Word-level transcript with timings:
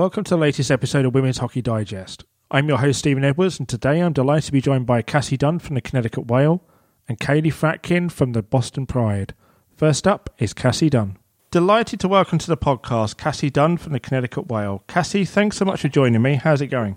Welcome 0.00 0.24
to 0.24 0.30
the 0.30 0.38
latest 0.38 0.70
episode 0.70 1.04
of 1.04 1.12
Women's 1.12 1.36
Hockey 1.36 1.60
Digest. 1.60 2.24
I'm 2.50 2.70
your 2.70 2.78
host, 2.78 3.00
Stephen 3.00 3.22
Edwards, 3.22 3.58
and 3.58 3.68
today 3.68 4.00
I'm 4.00 4.14
delighted 4.14 4.46
to 4.46 4.52
be 4.52 4.62
joined 4.62 4.86
by 4.86 5.02
Cassie 5.02 5.36
Dunn 5.36 5.58
from 5.58 5.74
the 5.74 5.82
Connecticut 5.82 6.26
Whale 6.26 6.62
and 7.06 7.20
Kaleigh 7.20 7.52
Fratkin 7.52 8.10
from 8.10 8.32
the 8.32 8.42
Boston 8.42 8.86
Pride. 8.86 9.34
First 9.76 10.08
up 10.08 10.30
is 10.38 10.54
Cassie 10.54 10.88
Dunn. 10.88 11.18
Delighted 11.50 12.00
to 12.00 12.08
welcome 12.08 12.38
to 12.38 12.46
the 12.46 12.56
podcast 12.56 13.18
Cassie 13.18 13.50
Dunn 13.50 13.76
from 13.76 13.92
the 13.92 14.00
Connecticut 14.00 14.46
Whale. 14.46 14.84
Cassie, 14.88 15.26
thanks 15.26 15.58
so 15.58 15.66
much 15.66 15.82
for 15.82 15.88
joining 15.88 16.22
me. 16.22 16.36
How's 16.36 16.62
it 16.62 16.68
going? 16.68 16.96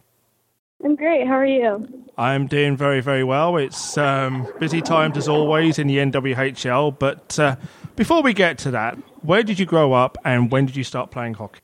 I'm 0.82 0.96
great. 0.96 1.28
How 1.28 1.34
are 1.34 1.46
you? 1.46 2.06
I'm 2.18 2.48
doing 2.48 2.78
very, 2.78 3.02
very 3.02 3.26
well. 3.26 3.58
It's 3.58 3.98
um, 3.98 4.48
busy 4.62 4.82
times 4.82 5.18
as 5.18 5.28
always 5.28 5.78
in 5.78 5.88
the 5.88 5.98
NWHL. 5.98 6.98
But 6.98 7.38
uh, 7.38 7.58
before 7.98 8.24
we 8.24 8.34
get 8.34 8.58
to 8.60 8.72
that, 8.72 8.98
where 9.24 9.44
did 9.44 9.60
you 9.60 9.66
grow 9.66 9.92
up 9.92 10.18
and 10.24 10.50
when 10.50 10.68
did 10.68 10.78
you 10.78 10.86
start 10.86 11.12
playing 11.12 11.34
hockey? 11.34 11.60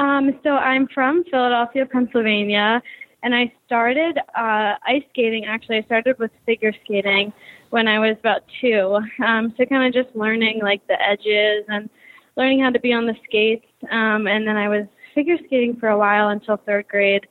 Um, 0.00 0.40
so 0.42 0.56
I'm 0.56 0.88
from 0.88 1.24
Philadelphia, 1.24 1.84
Pennsylvania, 1.84 2.82
and 3.22 3.34
I 3.34 3.52
started 3.66 4.16
uh, 4.34 4.74
ice 4.86 5.02
skating. 5.10 5.44
Actually, 5.44 5.76
I 5.76 5.82
started 5.82 6.18
with 6.18 6.30
figure 6.46 6.72
skating 6.84 7.34
when 7.68 7.86
I 7.86 7.98
was 7.98 8.16
about 8.18 8.40
two. 8.62 8.98
Um, 9.22 9.52
so 9.58 9.66
kind 9.66 9.86
of 9.86 9.92
just 9.92 10.16
learning 10.16 10.60
like 10.62 10.84
the 10.86 10.96
edges 11.00 11.66
and 11.68 11.90
learning 12.36 12.60
how 12.60 12.70
to 12.70 12.80
be 12.80 12.94
on 12.94 13.04
the 13.04 13.14
skates. 13.24 13.66
Um, 13.90 14.26
and 14.26 14.48
then 14.48 14.56
I 14.56 14.68
was 14.68 14.86
figure 15.14 15.36
skating 15.44 15.76
for 15.76 15.90
a 15.90 15.98
while 15.98 16.30
until 16.30 16.56
third 16.56 16.88
grade. 16.88 17.26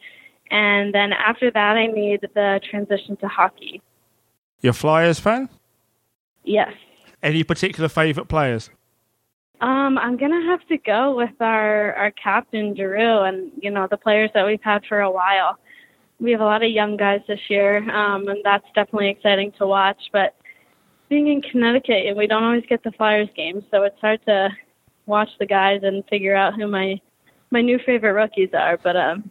And 0.52 0.94
then 0.94 1.12
after 1.12 1.50
that, 1.50 1.76
I 1.76 1.88
made 1.88 2.22
the 2.22 2.62
transition 2.70 3.18
to 3.18 3.28
hockey. 3.28 3.82
You're 4.62 4.74
Flyers 4.74 5.20
fan? 5.20 5.50
Yes. 6.44 6.74
Any 7.24 7.44
particular 7.44 7.90
favorite 7.90 8.28
players? 8.28 8.70
Um, 9.62 9.98
I'm 9.98 10.16
gonna 10.16 10.46
have 10.46 10.66
to 10.68 10.78
go 10.78 11.16
with 11.16 11.42
our 11.42 11.94
our 11.96 12.12
captain 12.12 12.76
Giroux, 12.76 13.24
and 13.24 13.52
you 13.62 13.72
know 13.72 13.88
the 13.90 13.98
players 13.98 14.32
that 14.34 14.46
we've 14.46 14.64
had 14.64 14.86
for 14.88 15.02
a 15.02 15.12
while. 15.12 15.58
We 16.20 16.32
have 16.32 16.42
a 16.42 16.46
lot 16.46 16.64
of 16.64 16.72
young 16.72 16.98
guys 16.98 17.22
this 17.28 17.40
year, 17.50 17.78
um, 17.92 18.28
and 18.28 18.40
that's 18.44 18.66
definitely 18.76 19.10
exciting 19.10 19.52
to 19.58 19.68
watch. 19.68 20.02
But 20.14 20.36
being 21.10 21.28
in 21.28 21.42
Connecticut, 21.42 22.16
we 22.16 22.28
don't 22.28 22.44
always 22.44 22.66
get 22.70 22.84
the 22.84 22.92
Flyers 22.94 23.30
games, 23.36 23.64
so 23.72 23.84
it's 23.84 24.00
hard 24.00 24.22
to 24.28 24.50
watch 25.06 25.30
the 25.40 25.46
guys 25.46 25.82
and 25.84 26.06
figure 26.10 26.36
out 26.36 26.56
who 26.56 26.68
my 26.68 27.00
my 27.52 27.62
new 27.62 27.80
favorite 27.86 28.14
rookies 28.14 28.50
are. 28.54 28.78
But 28.78 28.96
um, 28.96 29.30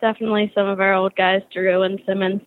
definitely 0.00 0.52
some 0.54 0.68
of 0.68 0.80
our 0.80 0.94
old 0.94 1.16
guys, 1.16 1.42
Giroux 1.52 1.82
and 1.82 2.00
Simmonds. 2.06 2.44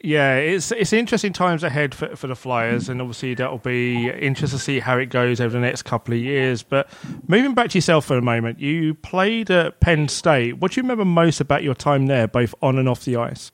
Yeah, 0.00 0.36
it's 0.36 0.70
it's 0.70 0.92
interesting 0.92 1.32
times 1.32 1.64
ahead 1.64 1.92
for 1.92 2.14
for 2.14 2.28
the 2.28 2.36
Flyers, 2.36 2.88
and 2.88 3.00
obviously 3.00 3.34
that'll 3.34 3.58
be 3.58 4.08
interesting 4.08 4.56
to 4.56 4.64
see 4.64 4.78
how 4.78 4.96
it 4.96 5.06
goes 5.06 5.40
over 5.40 5.52
the 5.52 5.60
next 5.60 5.82
couple 5.82 6.14
of 6.14 6.20
years. 6.20 6.62
But 6.62 6.88
moving 7.26 7.52
back 7.54 7.70
to 7.70 7.78
yourself 7.78 8.04
for 8.04 8.16
a 8.16 8.22
moment, 8.22 8.60
you 8.60 8.94
played 8.94 9.50
at 9.50 9.80
Penn 9.80 10.06
State. 10.06 10.58
What 10.58 10.72
do 10.72 10.80
you 10.80 10.82
remember 10.82 11.04
most 11.04 11.40
about 11.40 11.64
your 11.64 11.74
time 11.74 12.06
there, 12.06 12.28
both 12.28 12.54
on 12.62 12.78
and 12.78 12.88
off 12.88 13.04
the 13.04 13.16
ice? 13.16 13.50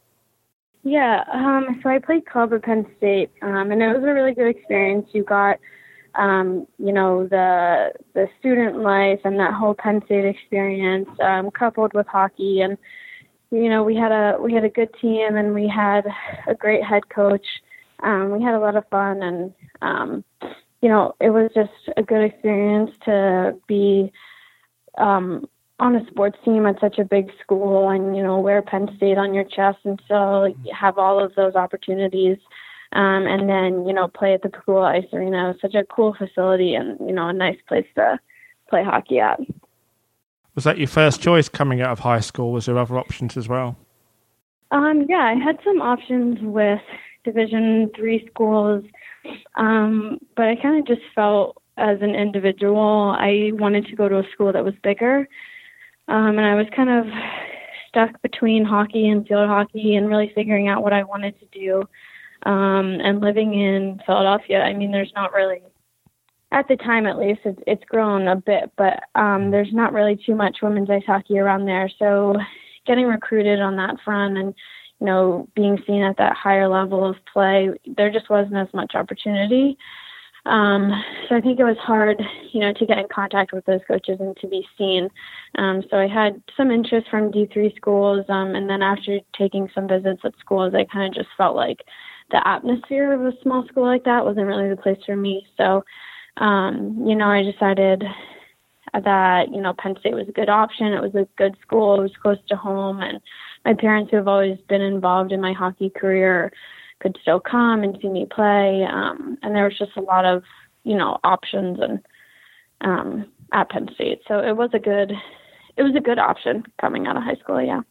Yeah, 0.82 1.24
um, 1.32 1.80
so 1.82 1.88
I 1.88 1.98
played 1.98 2.26
club 2.26 2.52
at 2.52 2.62
Penn 2.62 2.86
State, 2.98 3.30
um, 3.40 3.72
and 3.72 3.82
it 3.82 3.88
was 3.94 4.04
a 4.04 4.12
really 4.12 4.34
good 4.34 4.48
experience. 4.54 5.08
You 5.12 5.24
got, 5.24 5.58
um, 6.14 6.66
you 6.78 6.92
know, 6.92 7.26
the 7.26 7.92
the 8.12 8.28
student 8.38 8.80
life 8.80 9.20
and 9.24 9.40
that 9.40 9.54
whole 9.54 9.72
Penn 9.72 10.02
State 10.04 10.26
experience, 10.26 11.08
um, 11.22 11.50
coupled 11.50 11.94
with 11.94 12.06
hockey 12.06 12.60
and 12.60 12.76
you 13.54 13.68
know 13.68 13.82
we 13.82 13.94
had 13.94 14.12
a 14.12 14.36
we 14.40 14.52
had 14.52 14.64
a 14.64 14.68
good 14.68 14.90
team 15.00 15.36
and 15.36 15.54
we 15.54 15.68
had 15.68 16.06
a 16.46 16.54
great 16.54 16.82
head 16.82 17.08
coach. 17.08 17.46
Um, 18.02 18.32
we 18.32 18.42
had 18.42 18.54
a 18.54 18.58
lot 18.58 18.76
of 18.76 18.88
fun 18.90 19.22
and 19.22 19.54
um, 19.80 20.24
you 20.82 20.88
know 20.88 21.14
it 21.20 21.30
was 21.30 21.50
just 21.54 21.70
a 21.96 22.02
good 22.02 22.24
experience 22.24 22.90
to 23.04 23.56
be 23.68 24.12
um, 24.98 25.48
on 25.78 25.96
a 25.96 26.06
sports 26.08 26.36
team 26.44 26.66
at 26.66 26.80
such 26.80 26.98
a 26.98 27.04
big 27.04 27.30
school 27.42 27.90
and 27.90 28.16
you 28.16 28.22
know 28.22 28.40
wear 28.40 28.60
Penn 28.60 28.88
State 28.96 29.18
on 29.18 29.32
your 29.32 29.44
chest 29.44 29.78
and 29.84 30.00
still 30.04 30.52
have 30.72 30.98
all 30.98 31.22
of 31.22 31.34
those 31.36 31.54
opportunities. 31.54 32.38
Um, 32.92 33.26
and 33.26 33.48
then 33.48 33.86
you 33.86 33.92
know 33.92 34.08
play 34.08 34.34
at 34.34 34.42
the 34.42 34.48
Pegula 34.48 34.98
Ice 34.98 35.12
Arena. 35.12 35.44
It 35.44 35.52
was 35.52 35.60
such 35.62 35.74
a 35.74 35.84
cool 35.84 36.14
facility 36.14 36.74
and 36.74 36.98
you 37.00 37.14
know 37.14 37.28
a 37.28 37.32
nice 37.32 37.58
place 37.68 37.86
to 37.94 38.18
play 38.68 38.82
hockey 38.84 39.20
at. 39.20 39.40
Was 40.54 40.64
that 40.64 40.78
your 40.78 40.88
first 40.88 41.20
choice 41.20 41.48
coming 41.48 41.80
out 41.80 41.90
of 41.90 42.00
high 42.00 42.20
school? 42.20 42.52
Was 42.52 42.66
there 42.66 42.78
other 42.78 42.98
options 42.98 43.36
as 43.36 43.48
well? 43.48 43.76
Um, 44.70 45.06
yeah, 45.08 45.22
I 45.22 45.34
had 45.34 45.58
some 45.64 45.80
options 45.82 46.38
with 46.40 46.80
Division 47.24 47.90
three 47.96 48.26
schools, 48.30 48.84
um, 49.56 50.18
but 50.36 50.46
I 50.46 50.56
kind 50.56 50.78
of 50.78 50.86
just 50.86 51.06
felt 51.14 51.60
as 51.76 52.02
an 52.02 52.14
individual 52.14 53.14
I 53.18 53.50
wanted 53.54 53.86
to 53.86 53.96
go 53.96 54.08
to 54.08 54.18
a 54.18 54.30
school 54.32 54.52
that 54.52 54.64
was 54.64 54.74
bigger, 54.82 55.28
um, 56.08 56.38
and 56.38 56.46
I 56.46 56.54
was 56.54 56.66
kind 56.74 56.90
of 56.90 57.06
stuck 57.88 58.20
between 58.22 58.64
hockey 58.64 59.08
and 59.08 59.26
field 59.26 59.48
hockey 59.48 59.94
and 59.96 60.08
really 60.08 60.32
figuring 60.34 60.68
out 60.68 60.82
what 60.82 60.92
I 60.92 61.02
wanted 61.02 61.38
to 61.40 61.46
do. 61.46 61.88
Um, 62.48 62.98
and 63.00 63.20
living 63.20 63.54
in 63.54 64.00
Philadelphia, 64.04 64.60
I 64.60 64.74
mean, 64.74 64.92
there's 64.92 65.12
not 65.14 65.32
really 65.32 65.62
at 66.54 66.68
the 66.68 66.76
time 66.76 67.04
at 67.04 67.18
least 67.18 67.40
it's, 67.44 67.60
it's 67.66 67.84
grown 67.86 68.28
a 68.28 68.36
bit 68.36 68.70
but 68.78 69.00
um 69.16 69.50
there's 69.50 69.72
not 69.72 69.92
really 69.92 70.16
too 70.24 70.34
much 70.34 70.58
women's 70.62 70.88
ice 70.88 71.02
hockey 71.04 71.38
around 71.38 71.66
there. 71.66 71.90
So 71.98 72.36
getting 72.86 73.06
recruited 73.06 73.60
on 73.60 73.76
that 73.76 73.96
front 74.04 74.38
and 74.38 74.54
you 75.00 75.06
know 75.06 75.48
being 75.56 75.78
seen 75.86 76.02
at 76.02 76.16
that 76.18 76.36
higher 76.36 76.68
level 76.68 77.04
of 77.04 77.16
play 77.32 77.70
there 77.96 78.10
just 78.10 78.30
wasn't 78.30 78.56
as 78.56 78.72
much 78.72 78.94
opportunity. 78.94 79.76
Um 80.46 80.92
so 81.28 81.34
i 81.36 81.40
think 81.40 81.58
it 81.58 81.64
was 81.64 81.78
hard 81.78 82.22
you 82.52 82.60
know 82.60 82.72
to 82.72 82.86
get 82.86 82.98
in 82.98 83.06
contact 83.12 83.52
with 83.52 83.64
those 83.64 83.80
coaches 83.88 84.18
and 84.20 84.36
to 84.36 84.46
be 84.46 84.64
seen. 84.78 85.10
Um 85.58 85.82
so 85.90 85.96
i 85.96 86.06
had 86.06 86.40
some 86.56 86.70
interest 86.70 87.08
from 87.10 87.32
d3 87.32 87.74
schools 87.74 88.24
um 88.28 88.54
and 88.54 88.70
then 88.70 88.80
after 88.82 89.18
taking 89.36 89.68
some 89.74 89.88
visits 89.88 90.20
at 90.24 90.38
schools 90.38 90.72
i 90.74 90.84
kind 90.84 91.08
of 91.08 91.14
just 91.20 91.34
felt 91.36 91.56
like 91.56 91.80
the 92.30 92.46
atmosphere 92.48 93.12
of 93.12 93.22
a 93.22 93.32
small 93.42 93.66
school 93.68 93.84
like 93.84 94.04
that 94.04 94.24
wasn't 94.24 94.46
really 94.46 94.68
the 94.68 94.76
place 94.76 94.98
for 95.04 95.16
me. 95.16 95.46
So 95.56 95.84
um, 96.36 97.04
you 97.06 97.14
know, 97.14 97.28
I 97.28 97.42
decided 97.42 98.04
that, 98.92 99.50
you 99.52 99.60
know, 99.60 99.74
Penn 99.76 99.96
State 99.98 100.14
was 100.14 100.28
a 100.28 100.32
good 100.32 100.48
option. 100.48 100.88
It 100.88 101.02
was 101.02 101.14
a 101.14 101.28
good 101.36 101.56
school. 101.62 101.98
It 101.98 102.02
was 102.02 102.16
close 102.20 102.38
to 102.48 102.56
home. 102.56 103.00
And 103.00 103.20
my 103.64 103.74
parents, 103.74 104.10
who 104.10 104.16
have 104.16 104.28
always 104.28 104.58
been 104.68 104.82
involved 104.82 105.32
in 105.32 105.40
my 105.40 105.52
hockey 105.52 105.90
career, 105.90 106.52
could 107.00 107.18
still 107.20 107.40
come 107.40 107.82
and 107.82 107.98
see 108.00 108.08
me 108.08 108.26
play. 108.26 108.86
Um, 108.90 109.38
and 109.42 109.54
there 109.54 109.64
was 109.64 109.78
just 109.78 109.96
a 109.96 110.00
lot 110.00 110.24
of, 110.24 110.42
you 110.84 110.96
know, 110.96 111.18
options 111.24 111.78
and 111.80 112.00
um, 112.80 113.26
at 113.52 113.70
Penn 113.70 113.88
State. 113.94 114.20
So 114.28 114.38
it 114.38 114.56
was 114.56 114.70
a 114.74 114.78
good, 114.78 115.12
it 115.76 115.82
was 115.82 115.94
a 115.96 116.00
good 116.00 116.18
option 116.18 116.64
coming 116.80 117.06
out 117.06 117.16
of 117.16 117.22
high 117.22 117.36
school. 117.36 117.60
Yeah. 117.62 117.82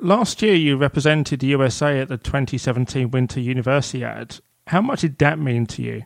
Last 0.00 0.40
year, 0.40 0.54
you 0.54 0.76
represented 0.76 1.40
the 1.40 1.48
USA 1.48 2.00
at 2.00 2.08
the 2.08 2.16
2017 2.16 3.10
Winter 3.10 3.40
Universiade. 3.40 4.40
How 4.66 4.80
much 4.80 5.02
did 5.02 5.18
that 5.18 5.38
mean 5.38 5.66
to 5.66 5.82
you? 5.82 6.02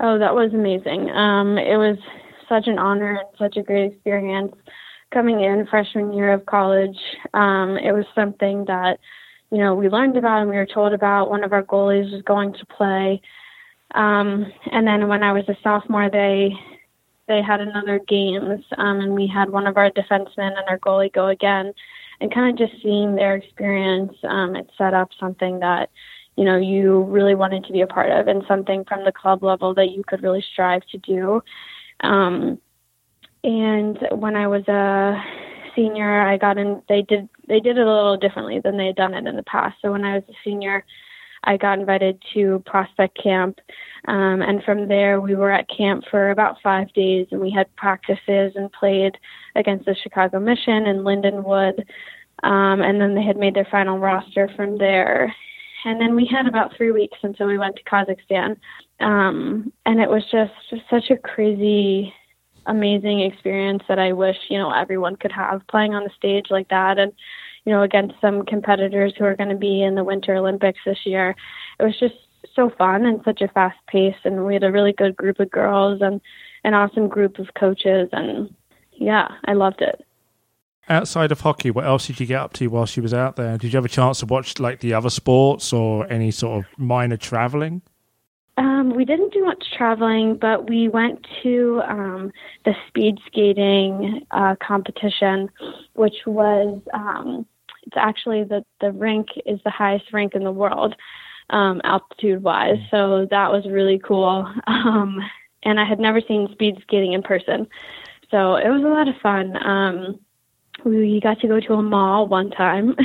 Oh, 0.00 0.18
that 0.18 0.34
was 0.34 0.52
amazing. 0.52 1.10
Um, 1.10 1.56
it 1.56 1.76
was 1.76 1.96
such 2.48 2.66
an 2.66 2.78
honor 2.78 3.20
and 3.20 3.28
such 3.38 3.56
a 3.56 3.62
great 3.62 3.92
experience 3.92 4.54
coming 5.12 5.40
in 5.40 5.66
freshman 5.66 6.12
year 6.12 6.32
of 6.32 6.44
college. 6.46 6.98
Um, 7.32 7.78
it 7.78 7.92
was 7.92 8.04
something 8.14 8.64
that, 8.66 8.98
you 9.50 9.58
know, 9.58 9.74
we 9.74 9.88
learned 9.88 10.16
about 10.16 10.40
and 10.40 10.50
we 10.50 10.56
were 10.56 10.66
told 10.66 10.92
about. 10.92 11.30
One 11.30 11.44
of 11.44 11.52
our 11.52 11.62
goalies 11.62 12.12
was 12.12 12.22
going 12.22 12.52
to 12.54 12.66
play. 12.66 13.22
Um, 13.94 14.52
and 14.72 14.86
then 14.86 15.06
when 15.08 15.22
I 15.22 15.32
was 15.32 15.48
a 15.48 15.56
sophomore, 15.62 16.10
they 16.10 16.52
they 17.26 17.40
had 17.40 17.60
another 17.60 18.00
games, 18.06 18.62
um, 18.76 19.00
and 19.00 19.14
we 19.14 19.26
had 19.26 19.48
one 19.48 19.66
of 19.66 19.78
our 19.78 19.90
defensemen 19.90 20.58
and 20.58 20.68
our 20.68 20.78
goalie 20.78 21.10
go 21.12 21.28
again, 21.28 21.72
and 22.20 22.34
kind 22.34 22.50
of 22.50 22.68
just 22.68 22.82
seeing 22.82 23.14
their 23.14 23.34
experience, 23.36 24.12
um, 24.24 24.54
it 24.56 24.70
set 24.76 24.92
up 24.92 25.08
something 25.18 25.60
that 25.60 25.88
you 26.36 26.44
know 26.44 26.56
you 26.56 27.02
really 27.04 27.34
wanted 27.34 27.64
to 27.64 27.72
be 27.72 27.80
a 27.80 27.86
part 27.86 28.10
of 28.10 28.28
and 28.28 28.44
something 28.48 28.84
from 28.84 29.04
the 29.04 29.12
club 29.12 29.42
level 29.42 29.74
that 29.74 29.90
you 29.90 30.02
could 30.06 30.22
really 30.22 30.44
strive 30.52 30.82
to 30.86 30.98
do. 30.98 31.42
Um 32.00 32.58
and 33.44 33.98
when 34.12 34.36
i 34.36 34.46
was 34.46 34.66
a 34.68 35.22
senior 35.76 36.22
i 36.22 36.36
got 36.36 36.58
in 36.58 36.82
they 36.88 37.02
did 37.02 37.28
they 37.46 37.60
did 37.60 37.76
it 37.76 37.86
a 37.86 37.94
little 37.94 38.16
differently 38.16 38.58
than 38.58 38.76
they 38.76 38.86
had 38.86 38.96
done 38.96 39.14
it 39.14 39.26
in 39.26 39.36
the 39.36 39.42
past. 39.44 39.76
So 39.82 39.92
when 39.92 40.04
i 40.04 40.14
was 40.14 40.24
a 40.28 40.34
senior 40.44 40.84
i 41.44 41.56
got 41.56 41.78
invited 41.78 42.22
to 42.32 42.62
prospect 42.64 43.22
camp. 43.22 43.60
Um, 44.08 44.42
and 44.42 44.62
from 44.64 44.88
there 44.88 45.20
we 45.20 45.34
were 45.34 45.52
at 45.52 45.68
camp 45.68 46.04
for 46.10 46.30
about 46.30 46.56
five 46.62 46.92
days 46.94 47.26
and 47.30 47.40
we 47.40 47.50
had 47.50 47.74
practices 47.76 48.52
and 48.56 48.72
played 48.72 49.18
against 49.54 49.84
the 49.84 49.94
chicago 50.02 50.40
mission 50.40 50.86
and 50.86 51.00
lindenwood. 51.00 51.84
Um, 52.42 52.82
and 52.82 53.00
then 53.00 53.14
they 53.14 53.22
had 53.22 53.36
made 53.36 53.54
their 53.54 53.68
final 53.70 53.98
roster 53.98 54.50
from 54.56 54.78
there 54.78 55.34
and 55.84 56.00
then 56.00 56.16
we 56.16 56.26
had 56.26 56.46
about 56.46 56.74
three 56.76 56.92
weeks 56.92 57.18
until 57.22 57.46
we 57.46 57.58
went 57.58 57.76
to 57.76 57.84
Kazakhstan. 57.84 58.56
Um, 59.00 59.72
and 59.84 60.00
it 60.00 60.08
was 60.08 60.22
just, 60.30 60.52
just 60.70 60.82
such 60.88 61.10
a 61.10 61.16
crazy, 61.16 62.12
amazing 62.66 63.20
experience 63.20 63.82
that 63.88 63.98
I 63.98 64.12
wish, 64.12 64.36
you 64.48 64.58
know, 64.58 64.70
everyone 64.70 65.16
could 65.16 65.32
have 65.32 65.66
playing 65.68 65.94
on 65.94 66.04
the 66.04 66.10
stage 66.16 66.46
like 66.50 66.68
that. 66.68 66.98
And, 66.98 67.12
you 67.64 67.72
know, 67.72 67.82
against 67.82 68.14
some 68.20 68.44
competitors 68.44 69.14
who 69.18 69.24
are 69.24 69.36
going 69.36 69.50
to 69.50 69.56
be 69.56 69.82
in 69.82 69.94
the 69.94 70.04
Winter 70.04 70.34
Olympics 70.34 70.80
this 70.84 71.04
year. 71.04 71.34
It 71.78 71.82
was 71.82 71.98
just 71.98 72.14
so 72.54 72.70
fun 72.78 73.06
and 73.06 73.20
such 73.24 73.40
a 73.40 73.48
fast 73.48 73.78
pace. 73.86 74.16
And 74.24 74.46
we 74.46 74.54
had 74.54 74.64
a 74.64 74.72
really 74.72 74.92
good 74.92 75.16
group 75.16 75.40
of 75.40 75.50
girls 75.50 76.00
and 76.02 76.20
an 76.64 76.74
awesome 76.74 77.08
group 77.08 77.38
of 77.38 77.54
coaches. 77.58 78.08
And 78.12 78.54
yeah, 78.92 79.28
I 79.44 79.52
loved 79.54 79.82
it. 79.82 80.04
Outside 80.88 81.32
of 81.32 81.40
hockey, 81.40 81.70
what 81.70 81.86
else 81.86 82.06
did 82.06 82.20
you 82.20 82.26
get 82.26 82.40
up 82.40 82.52
to 82.54 82.66
while 82.68 82.84
she 82.84 83.00
was 83.00 83.14
out 83.14 83.36
there? 83.36 83.56
Did 83.56 83.72
you 83.72 83.76
have 83.78 83.86
a 83.86 83.88
chance 83.88 84.20
to 84.20 84.26
watch 84.26 84.58
like 84.58 84.80
the 84.80 84.92
other 84.92 85.08
sports 85.08 85.72
or 85.72 86.10
any 86.12 86.30
sort 86.30 86.58
of 86.64 86.78
minor 86.78 87.16
traveling? 87.16 87.80
Um, 88.56 88.94
we 88.94 89.04
didn't 89.04 89.32
do 89.32 89.44
much 89.44 89.64
traveling, 89.76 90.36
but 90.36 90.68
we 90.68 90.88
went 90.88 91.26
to 91.42 91.82
um, 91.88 92.32
the 92.64 92.74
speed 92.86 93.18
skating 93.26 94.26
uh, 94.30 94.54
competition, 94.62 95.50
which 95.94 96.16
was 96.26 96.80
um, 96.92 97.46
it's 97.82 97.96
actually 97.96 98.44
the 98.44 98.64
the 98.80 98.92
rink 98.92 99.28
is 99.46 99.58
the 99.64 99.70
highest 99.70 100.12
rink 100.12 100.34
in 100.34 100.44
the 100.44 100.52
world 100.52 100.94
um, 101.50 101.80
altitude 101.82 102.42
wise. 102.42 102.78
So 102.90 103.26
that 103.30 103.50
was 103.50 103.64
really 103.66 103.98
cool. 103.98 104.52
Um, 104.66 105.18
and 105.62 105.80
I 105.80 105.84
had 105.86 105.98
never 105.98 106.20
seen 106.20 106.48
speed 106.52 106.76
skating 106.82 107.14
in 107.14 107.22
person, 107.22 107.66
so 108.30 108.56
it 108.56 108.68
was 108.68 108.82
a 108.84 108.88
lot 108.88 109.08
of 109.08 109.14
fun. 109.22 109.56
We 110.84 111.20
got 111.20 111.40
to 111.40 111.48
go 111.48 111.60
to 111.60 111.74
a 111.74 111.82
mall 111.82 112.26
one 112.26 112.50
time, 112.50 112.96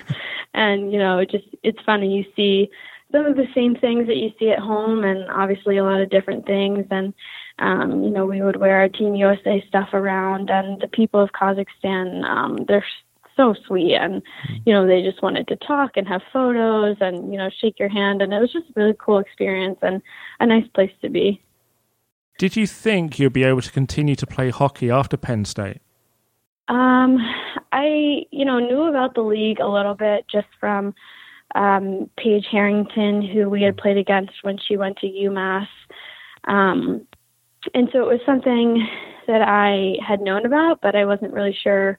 and 0.54 0.92
you 0.92 0.98
know, 0.98 1.24
just 1.24 1.44
it's 1.62 1.78
funny. 1.84 2.16
You 2.16 2.24
see 2.36 2.70
some 3.12 3.26
of 3.26 3.36
the 3.36 3.46
same 3.54 3.76
things 3.76 4.06
that 4.06 4.16
you 4.16 4.30
see 4.38 4.50
at 4.50 4.58
home, 4.58 5.04
and 5.04 5.28
obviously 5.30 5.76
a 5.76 5.84
lot 5.84 6.00
of 6.00 6.10
different 6.10 6.46
things. 6.46 6.86
And 6.90 7.14
um, 7.58 8.02
you 8.02 8.10
know, 8.10 8.26
we 8.26 8.42
would 8.42 8.56
wear 8.56 8.78
our 8.78 8.88
Team 8.88 9.14
USA 9.14 9.64
stuff 9.68 9.90
around, 9.92 10.50
and 10.50 10.80
the 10.80 10.88
people 10.88 11.20
of 11.20 11.30
Kazakhstan, 11.32 12.24
um, 12.24 12.64
they're 12.66 12.84
so 13.36 13.54
sweet, 13.66 13.94
and 13.94 14.22
you 14.64 14.72
know, 14.72 14.86
they 14.86 15.02
just 15.02 15.22
wanted 15.22 15.48
to 15.48 15.56
talk 15.56 15.92
and 15.96 16.06
have 16.08 16.22
photos, 16.32 16.96
and 17.00 17.32
you 17.32 17.38
know, 17.38 17.50
shake 17.60 17.78
your 17.78 17.88
hand, 17.88 18.22
and 18.22 18.32
it 18.32 18.40
was 18.40 18.52
just 18.52 18.68
a 18.70 18.72
really 18.76 18.96
cool 18.98 19.18
experience 19.18 19.78
and 19.82 20.02
a 20.40 20.46
nice 20.46 20.66
place 20.74 20.92
to 21.02 21.08
be. 21.08 21.40
Did 22.36 22.56
you 22.56 22.66
think 22.66 23.18
you'd 23.18 23.32
be 23.32 23.44
able 23.44 23.62
to 23.62 23.70
continue 23.70 24.16
to 24.16 24.26
play 24.26 24.50
hockey 24.50 24.90
after 24.90 25.16
Penn 25.16 25.44
State? 25.44 25.80
Um, 26.68 27.18
I, 27.72 28.22
you 28.30 28.44
know, 28.44 28.58
knew 28.58 28.84
about 28.84 29.14
the 29.14 29.22
league 29.22 29.60
a 29.60 29.68
little 29.68 29.94
bit 29.94 30.24
just 30.30 30.46
from 30.58 30.94
um, 31.54 32.10
Paige 32.16 32.46
Harrington, 32.50 33.22
who 33.22 33.48
we 33.50 33.62
had 33.62 33.76
played 33.76 33.98
against 33.98 34.32
when 34.42 34.58
she 34.58 34.76
went 34.76 34.98
to 34.98 35.06
UMass. 35.06 35.68
Um, 36.44 37.06
and 37.72 37.88
so 37.92 38.00
it 38.00 38.12
was 38.12 38.20
something 38.26 38.86
that 39.26 39.42
I 39.42 39.96
had 40.06 40.20
known 40.20 40.44
about, 40.46 40.80
but 40.82 40.96
I 40.96 41.04
wasn't 41.04 41.32
really 41.32 41.56
sure 41.62 41.98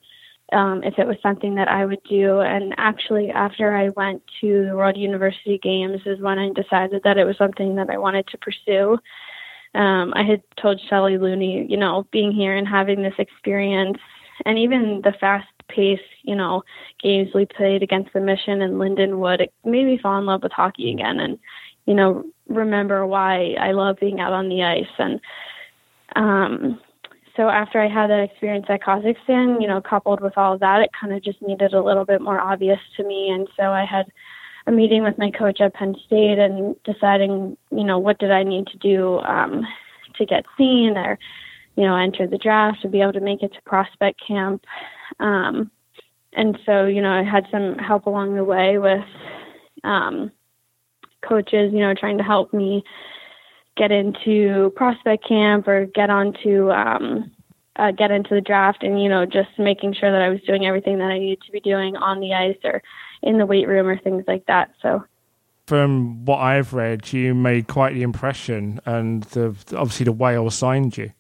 um, 0.54 0.84
if 0.84 1.00
it 1.00 1.08
was 1.08 1.18
something 1.24 1.56
that 1.56 1.68
I 1.68 1.86
would 1.86 2.04
do. 2.08 2.40
And 2.40 2.74
actually, 2.78 3.32
after 3.32 3.76
I 3.76 3.90
went 3.90 4.22
to 4.42 4.66
the 4.66 4.76
World 4.76 4.98
University 4.98 5.58
Games, 5.58 6.02
is 6.06 6.22
when 6.22 6.38
I 6.38 6.50
decided 6.54 7.02
that 7.04 7.18
it 7.18 7.26
was 7.26 7.38
something 7.38 7.76
that 7.76 7.90
I 7.90 7.98
wanted 7.98 8.28
to 8.28 8.38
pursue. 8.38 8.98
Um, 9.74 10.14
I 10.16 10.24
had 10.24 10.42
told 10.62 10.80
Shelley 10.90 11.18
Looney, 11.18 11.66
you 11.68 11.78
know, 11.78 12.08
being 12.12 12.32
here 12.32 12.56
and 12.56 12.68
having 12.68 13.02
this 13.02 13.16
experience 13.18 13.98
and 14.46 14.58
even 14.58 15.02
the 15.04 15.14
fast 15.20 15.48
pace, 15.68 16.00
you 16.24 16.36
know, 16.36 16.64
games 17.02 17.30
we 17.34 17.46
played 17.46 17.84
against 17.84 18.14
the 18.14 18.20
Mission 18.20 18.62
and 18.62 18.76
Lindenwood, 18.76 19.42
it 19.42 19.54
made 19.64 19.86
me 19.86 19.98
fall 19.98 20.20
in 20.20 20.26
love 20.26 20.44
with 20.44 20.52
hockey 20.52 20.92
again 20.92 21.20
and, 21.20 21.40
you 21.86 21.94
know, 21.94 22.24
remember 22.48 23.06
why 23.06 23.56
I 23.60 23.72
love 23.72 23.98
being 24.00 24.20
out 24.20 24.34
on 24.34 24.50
the 24.50 24.64
ice. 24.64 24.86
And 24.98 25.20
um 26.16 26.80
so 27.36 27.50
after 27.50 27.82
I 27.82 27.90
had 27.90 28.10
that 28.10 28.24
experience 28.24 28.66
at 28.70 28.82
Kazakhstan, 28.82 29.62
you 29.62 29.68
know, 29.68 29.82
coupled 29.82 30.22
with 30.22 30.38
all 30.38 30.54
of 30.54 30.62
that, 30.62 30.82
it 30.82 30.92
kind 31.00 31.14
of 31.14 31.22
just 31.22 31.42
needed 31.42 31.74
a 31.74 31.84
little 31.84 32.06
bit 32.06 32.22
more 32.22 32.40
obvious 32.40 32.80
to 32.96 33.04
me. 33.04 33.30
And 33.30 33.48
so 33.58 33.64
I 33.72 33.84
had 33.84 34.06
a 34.68 34.72
meeting 34.72 35.04
with 35.04 35.18
my 35.18 35.32
coach 35.32 35.60
at 35.60 35.74
Penn 35.74 35.96
State 36.06 36.40
and 36.40 36.76
deciding, 36.84 37.58
you 37.72 37.84
know, 37.84 38.00
what 38.00 38.20
did 38.20 38.32
I 38.32 38.44
need 38.44 38.68
to 38.68 38.78
do 38.78 39.20
um, 39.20 39.64
to 40.18 40.26
get 40.26 40.46
seen 40.58 40.98
or 40.98 41.20
you 41.76 41.84
know, 41.84 41.96
enter 41.96 42.28
the 42.28 42.38
draft 42.38 42.82
to 42.82 42.88
be 42.88 43.02
able 43.02 43.14
to 43.14 43.20
make 43.20 43.44
it 43.44 43.54
to 43.54 43.62
prospect 43.66 44.22
camp. 44.26 44.66
Um, 45.20 45.72
and 46.34 46.58
so, 46.66 46.86
you 46.86 47.02
know, 47.02 47.12
I 47.12 47.24
had 47.24 47.46
some 47.52 47.78
help 47.78 48.06
along 48.06 48.36
the 48.36 48.44
way 48.44 48.78
with 48.78 49.06
um, 49.84 50.32
coaches, 51.22 51.72
you 51.74 51.80
know, 51.80 51.94
trying 51.94 52.18
to 52.18 52.24
help 52.24 52.54
me 52.54 52.84
get 53.78 53.92
into 53.92 54.72
prospect 54.76 55.28
camp 55.28 55.68
or 55.68 55.86
get 55.86 56.10
onto 56.10 56.72
um, 56.72 57.32
uh, 57.78 57.92
get 57.92 58.10
into 58.10 58.34
the 58.34 58.42
draft, 58.42 58.84
and 58.84 59.02
you 59.02 59.10
know, 59.10 59.26
just 59.26 59.50
making 59.58 59.94
sure 59.94 60.12
that 60.12 60.22
I 60.22 60.30
was 60.30 60.40
doing 60.48 60.66
everything 60.66 60.98
that 61.00 61.12
I 61.12 61.20
needed 61.20 61.42
to 61.46 61.52
be 61.52 61.60
doing 61.60 61.98
on 61.98 62.22
the 62.22 62.34
ice 62.34 62.58
or 62.64 62.82
in 63.22 63.38
the 63.38 63.46
weight 63.46 63.68
room 63.68 63.88
or 63.88 63.98
things 63.98 64.24
like 64.28 64.46
that. 64.46 64.72
So 64.82 65.04
from 65.68 66.24
what 66.26 66.38
I've 66.38 66.74
read, 66.74 67.12
you 67.12 67.36
made 67.36 67.68
quite 67.68 67.94
the 67.94 68.04
impression, 68.04 68.80
and 68.86 69.24
the, 69.24 69.56
obviously 69.76 70.06
the 70.06 70.14
whale 70.14 70.50
signed 70.50 70.98
you. 70.98 71.12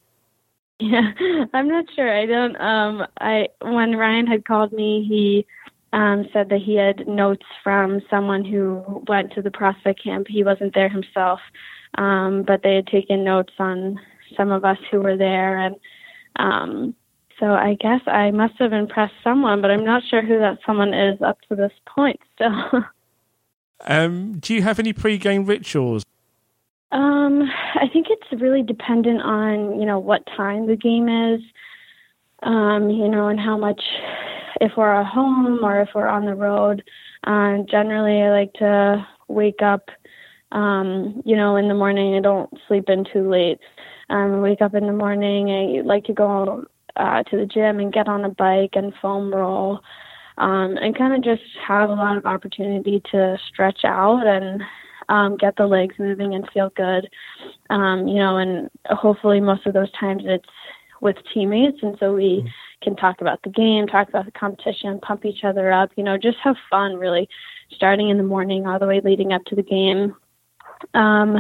Yeah, 0.80 1.12
I'm 1.54 1.68
not 1.68 1.86
sure. 1.95 2.12
I 2.12 2.25
don't. 2.25 2.60
Um, 2.60 3.07
I 3.19 3.48
when 3.62 3.95
Ryan 3.95 4.27
had 4.27 4.45
called 4.45 4.74
me, 4.74 5.06
he 5.07 5.45
um, 5.94 6.25
said 6.33 6.50
that 6.50 6.62
he 6.62 6.75
had 6.75 7.07
notes 7.07 7.45
from 7.63 8.01
someone 8.10 8.44
who 8.44 9.04
went 9.07 9.31
to 9.33 9.42
the 9.42 9.51
prospect 9.51 10.04
camp. 10.04 10.27
He 10.30 10.44
wasn't 10.44 10.74
there 10.74 10.89
himself, 10.89 11.39
um, 11.98 12.44
but 12.45 12.62
they 12.62 12.75
had 12.75 12.88
taken 12.88 13.24
notes 13.24 13.54
on 13.57 14.00
some 14.36 14.51
of 14.51 14.66
us 14.66 14.77
who 14.92 15.00
were 15.00 15.16
there, 15.16 15.57
and 15.57 15.75
um, 16.36 16.95
so 17.39 17.54
I 17.54 17.78
guess 17.80 18.01
I 18.06 18.31
must 18.31 18.56
have 18.60 18.74
impressed 18.74 19.13
someone, 19.24 19.62
but 19.62 19.71
I'm 19.71 19.86
not 19.86 20.04
sure 20.10 20.21
who 20.21 20.39
that 20.39 20.60
someone 20.66 20.94
is 20.94 21.21
up 21.21 21.39
to 21.50 21.56
this 21.56 21.71
point. 21.86 22.19
Still. 22.36 22.83
um, 23.88 24.39
do 24.39 24.54
you 24.54 24.62
have 24.62 24.80
any 24.80 24.92
pre-game 24.92 25.45
rituals? 25.45 26.04
Um, 26.91 27.41
I 27.75 27.87
think 27.91 28.07
it's 28.09 28.41
really 28.41 28.63
dependent 28.63 29.21
on 29.21 29.79
you 29.79 29.85
know 29.85 29.99
what 29.99 30.25
time 30.37 30.67
the 30.67 30.75
game 30.75 31.09
is, 31.09 31.41
um, 32.43 32.89
you 32.89 33.07
know, 33.09 33.27
and 33.27 33.39
how 33.39 33.57
much 33.57 33.81
if 34.61 34.71
we're 34.77 34.93
at 34.93 35.07
home 35.07 35.63
or 35.63 35.81
if 35.81 35.89
we're 35.95 36.07
on 36.07 36.25
the 36.25 36.35
road. 36.35 36.83
Uh, 37.25 37.57
generally, 37.69 38.21
I 38.21 38.30
like 38.30 38.54
to 38.54 39.06
wake 39.27 39.61
up, 39.61 39.89
um, 40.51 41.21
you 41.25 41.35
know, 41.35 41.56
in 41.56 41.68
the 41.68 41.73
morning. 41.73 42.15
I 42.15 42.21
don't 42.21 42.49
sleep 42.68 42.85
in 42.87 43.06
too 43.11 43.30
late. 43.30 43.59
Um, 44.09 44.42
wake 44.42 44.61
up 44.61 44.75
in 44.75 44.85
the 44.85 44.94
morning. 44.94 45.49
I 45.49 45.81
like 45.81 46.06
to 46.06 46.13
go 46.13 46.65
uh, 46.95 47.23
to 47.23 47.37
the 47.37 47.45
gym 47.45 47.80
and 47.80 47.92
get 47.92 48.07
on 48.07 48.23
a 48.23 48.30
bike 48.30 48.71
and 48.73 48.94
foam 49.01 49.33
roll, 49.33 49.80
um, 50.37 50.77
and 50.77 50.97
kind 50.97 51.13
of 51.13 51.23
just 51.23 51.42
have 51.68 51.89
a 51.89 51.94
lot 51.94 52.18
of 52.18 52.25
opportunity 52.25 53.01
to 53.11 53.37
stretch 53.47 53.83
out 53.83 54.25
and 54.25 54.61
um, 55.09 55.38
get 55.38 55.56
the 55.56 55.68
legs 55.68 55.95
moving 56.00 56.33
and 56.33 56.50
feel 56.54 56.71
good. 56.76 57.09
Um, 57.69 58.07
you 58.07 58.16
know, 58.16 58.38
and 58.38 58.69
hopefully 58.88 59.40
most 59.40 59.66
of 59.66 59.74
those 59.74 59.92
times 59.94 60.24
it's 60.26 60.45
with 61.02 61.18
teammates, 61.33 61.80
and 61.81 61.97
so 62.00 62.14
we 62.14 62.40
mm-hmm. 62.40 62.47
can 62.81 62.95
talk 62.95 63.21
about 63.21 63.42
the 63.44 63.50
game, 63.50 63.88
talk 63.88 64.09
about 64.09 64.26
the 64.26 64.31
competition, 64.31 65.00
pump 65.02 65.26
each 65.26 65.44
other 65.44 65.71
up. 65.71 65.92
You 65.95 66.04
know, 66.04 66.18
just 66.18 66.38
have 66.44 66.56
fun. 66.69 66.95
Really, 66.95 67.30
starting 67.76 68.09
in 68.09 68.18
the 68.18 68.24
morning 68.24 68.66
all 68.66 68.80
the 68.80 68.88
way 68.88 69.02
leading 69.04 69.33
up 69.33 69.44
to 69.45 69.56
the 69.56 69.64
game, 69.64 70.16
um, 70.94 71.38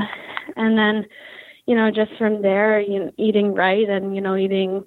and 0.55 0.77
then 0.77 1.05
you 1.65 1.75
know 1.75 1.91
just 1.91 2.11
from 2.17 2.41
there, 2.41 2.79
you 2.79 2.99
know, 2.99 3.11
eating 3.17 3.53
right 3.53 3.87
and 3.89 4.15
you 4.15 4.21
know 4.21 4.35
eating 4.35 4.83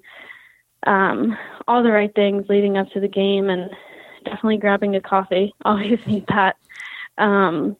um, 0.87 1.37
all 1.67 1.83
the 1.83 1.91
right 1.91 2.13
things 2.15 2.45
leading 2.49 2.77
up 2.77 2.89
to 2.91 2.99
the 2.99 3.07
game 3.07 3.49
and 3.49 3.69
definitely 4.25 4.57
grabbing 4.57 4.95
a 4.95 5.01
coffee. 5.01 5.53
Always 5.65 5.99
need 6.05 6.25
that. 6.27 6.55
Um, 7.17 7.75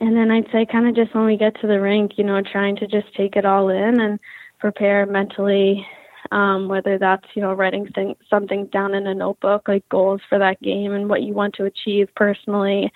and 0.00 0.16
then 0.16 0.30
I'd 0.30 0.50
say 0.52 0.66
kind 0.70 0.86
of 0.86 0.94
just 0.94 1.14
when 1.14 1.24
we 1.24 1.36
get 1.36 1.58
to 1.60 1.66
the 1.66 1.80
rink, 1.80 2.12
you 2.16 2.24
know, 2.24 2.40
trying 2.42 2.76
to 2.76 2.86
just 2.86 3.14
take 3.16 3.36
it 3.36 3.46
all 3.46 3.70
in 3.70 4.00
and 4.00 4.20
prepare 4.58 5.06
mentally, 5.06 5.86
um, 6.30 6.68
whether 6.68 6.98
that's, 6.98 7.24
you 7.34 7.42
know, 7.42 7.54
writing 7.54 7.88
th- 7.94 8.18
something 8.28 8.66
down 8.66 8.94
in 8.94 9.06
a 9.06 9.14
notebook, 9.14 9.66
like 9.66 9.88
goals 9.88 10.20
for 10.28 10.38
that 10.38 10.60
game 10.60 10.92
and 10.92 11.08
what 11.08 11.22
you 11.22 11.32
want 11.32 11.54
to 11.54 11.64
achieve 11.64 12.08
personally, 12.16 12.92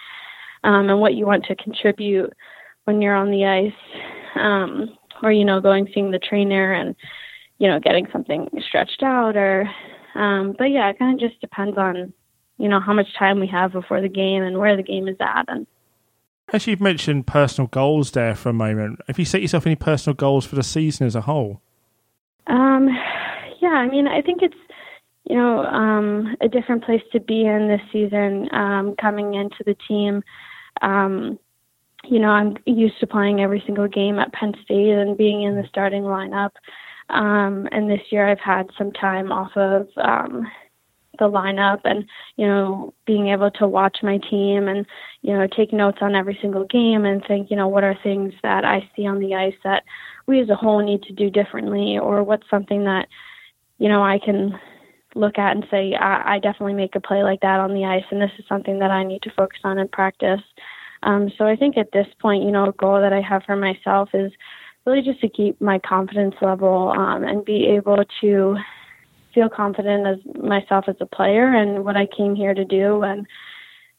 um, 0.64 0.90
and 0.90 1.00
what 1.00 1.14
you 1.14 1.24
want 1.24 1.44
to 1.46 1.56
contribute 1.56 2.32
when 2.84 3.00
you're 3.00 3.16
on 3.16 3.30
the 3.30 3.46
ice, 3.46 3.72
um, 4.34 4.90
or, 5.22 5.32
you 5.32 5.44
know, 5.44 5.60
going 5.60 5.88
seeing 5.94 6.10
the 6.10 6.18
trainer 6.18 6.72
and, 6.74 6.94
you 7.58 7.68
know, 7.68 7.80
getting 7.80 8.06
something 8.12 8.48
stretched 8.68 9.02
out 9.02 9.36
or, 9.36 9.68
um, 10.14 10.54
but 10.58 10.64
yeah, 10.64 10.90
it 10.90 10.98
kind 10.98 11.14
of 11.14 11.28
just 11.28 11.40
depends 11.40 11.78
on, 11.78 12.12
you 12.58 12.68
know, 12.68 12.80
how 12.80 12.92
much 12.92 13.06
time 13.18 13.40
we 13.40 13.46
have 13.46 13.72
before 13.72 14.02
the 14.02 14.08
game 14.08 14.42
and 14.42 14.58
where 14.58 14.76
the 14.76 14.82
game 14.82 15.08
is 15.08 15.16
at 15.20 15.46
and, 15.48 15.66
as 16.52 16.66
you've 16.66 16.80
mentioned 16.80 17.26
personal 17.26 17.66
goals 17.68 18.10
there 18.10 18.34
for 18.34 18.50
a 18.50 18.54
moment, 18.54 19.00
have 19.08 19.18
you 19.18 19.24
set 19.24 19.40
yourself 19.40 19.66
any 19.66 19.76
personal 19.76 20.14
goals 20.14 20.44
for 20.44 20.54
the 20.54 20.62
season 20.62 21.06
as 21.06 21.16
a 21.16 21.22
whole? 21.22 21.62
Um, 22.46 22.88
yeah, 23.60 23.70
I 23.70 23.88
mean, 23.88 24.06
I 24.06 24.20
think 24.20 24.42
it's 24.42 24.56
you 25.24 25.36
know 25.36 25.64
um, 25.64 26.36
a 26.40 26.48
different 26.48 26.84
place 26.84 27.02
to 27.12 27.20
be 27.20 27.46
in 27.46 27.68
this 27.68 27.80
season. 27.92 28.48
Um, 28.54 28.94
coming 29.00 29.34
into 29.34 29.64
the 29.64 29.76
team, 29.88 30.22
um, 30.82 31.38
you 32.04 32.18
know, 32.18 32.28
I'm 32.28 32.56
used 32.66 33.00
to 33.00 33.06
playing 33.06 33.40
every 33.40 33.62
single 33.64 33.88
game 33.88 34.18
at 34.18 34.32
Penn 34.32 34.54
State 34.64 34.90
and 34.90 35.16
being 35.16 35.42
in 35.42 35.56
the 35.56 35.64
starting 35.68 36.02
lineup. 36.02 36.50
Um, 37.08 37.68
and 37.72 37.90
this 37.90 38.00
year, 38.10 38.28
I've 38.28 38.40
had 38.40 38.68
some 38.76 38.92
time 38.92 39.32
off 39.32 39.52
of 39.56 39.88
um, 39.96 40.46
the 41.18 41.28
lineup 41.28 41.80
and 41.84 42.04
you 42.36 42.46
know 42.46 42.94
being 43.06 43.28
able 43.28 43.50
to 43.50 43.68
watch 43.68 43.98
my 44.02 44.18
team 44.30 44.66
and 44.66 44.86
you 45.20 45.32
know 45.32 45.46
take 45.46 45.72
notes 45.72 45.98
on 46.00 46.14
every 46.14 46.38
single 46.40 46.64
game 46.64 47.04
and 47.04 47.22
think 47.26 47.50
you 47.50 47.56
know 47.56 47.68
what 47.68 47.84
are 47.84 47.96
things 48.02 48.32
that 48.42 48.64
I 48.64 48.88
see 48.96 49.06
on 49.06 49.18
the 49.18 49.34
ice 49.34 49.54
that 49.64 49.84
we 50.26 50.40
as 50.40 50.48
a 50.48 50.54
whole 50.54 50.82
need 50.84 51.02
to 51.04 51.12
do 51.12 51.28
differently 51.28 51.98
or 51.98 52.22
what's 52.22 52.48
something 52.48 52.84
that 52.84 53.08
you 53.78 53.88
know 53.88 54.02
I 54.02 54.18
can 54.18 54.58
look 55.14 55.38
at 55.38 55.54
and 55.56 55.66
say, 55.70 55.94
I, 55.94 56.34
I 56.34 56.38
definitely 56.38 56.74
make 56.74 56.94
a 56.94 57.00
play 57.00 57.22
like 57.22 57.40
that 57.40 57.60
on 57.60 57.74
the 57.74 57.84
ice, 57.84 58.04
and 58.10 58.20
this 58.20 58.30
is 58.38 58.44
something 58.48 58.78
that 58.78 58.90
I 58.90 59.04
need 59.04 59.22
to 59.22 59.30
focus 59.30 59.60
on 59.64 59.78
in 59.78 59.88
practice. 59.88 60.40
Um, 61.02 61.30
so 61.36 61.46
I 61.46 61.56
think 61.56 61.76
at 61.76 61.92
this 61.92 62.06
point, 62.20 62.44
you 62.44 62.50
know, 62.50 62.68
a 62.68 62.72
goal 62.72 63.00
that 63.00 63.12
I 63.12 63.20
have 63.20 63.42
for 63.44 63.56
myself 63.56 64.10
is 64.14 64.32
really 64.86 65.02
just 65.02 65.20
to 65.20 65.28
keep 65.28 65.60
my 65.60 65.78
confidence 65.78 66.34
level 66.40 66.92
um, 66.96 67.24
and 67.24 67.44
be 67.44 67.66
able 67.66 68.02
to 68.20 68.56
feel 69.34 69.48
confident 69.48 70.06
as 70.06 70.42
myself 70.42 70.84
as 70.88 70.96
a 71.00 71.06
player 71.06 71.52
and 71.54 71.84
what 71.84 71.96
I 71.96 72.06
came 72.06 72.34
here 72.34 72.54
to 72.54 72.64
do 72.64 73.02
and 73.02 73.26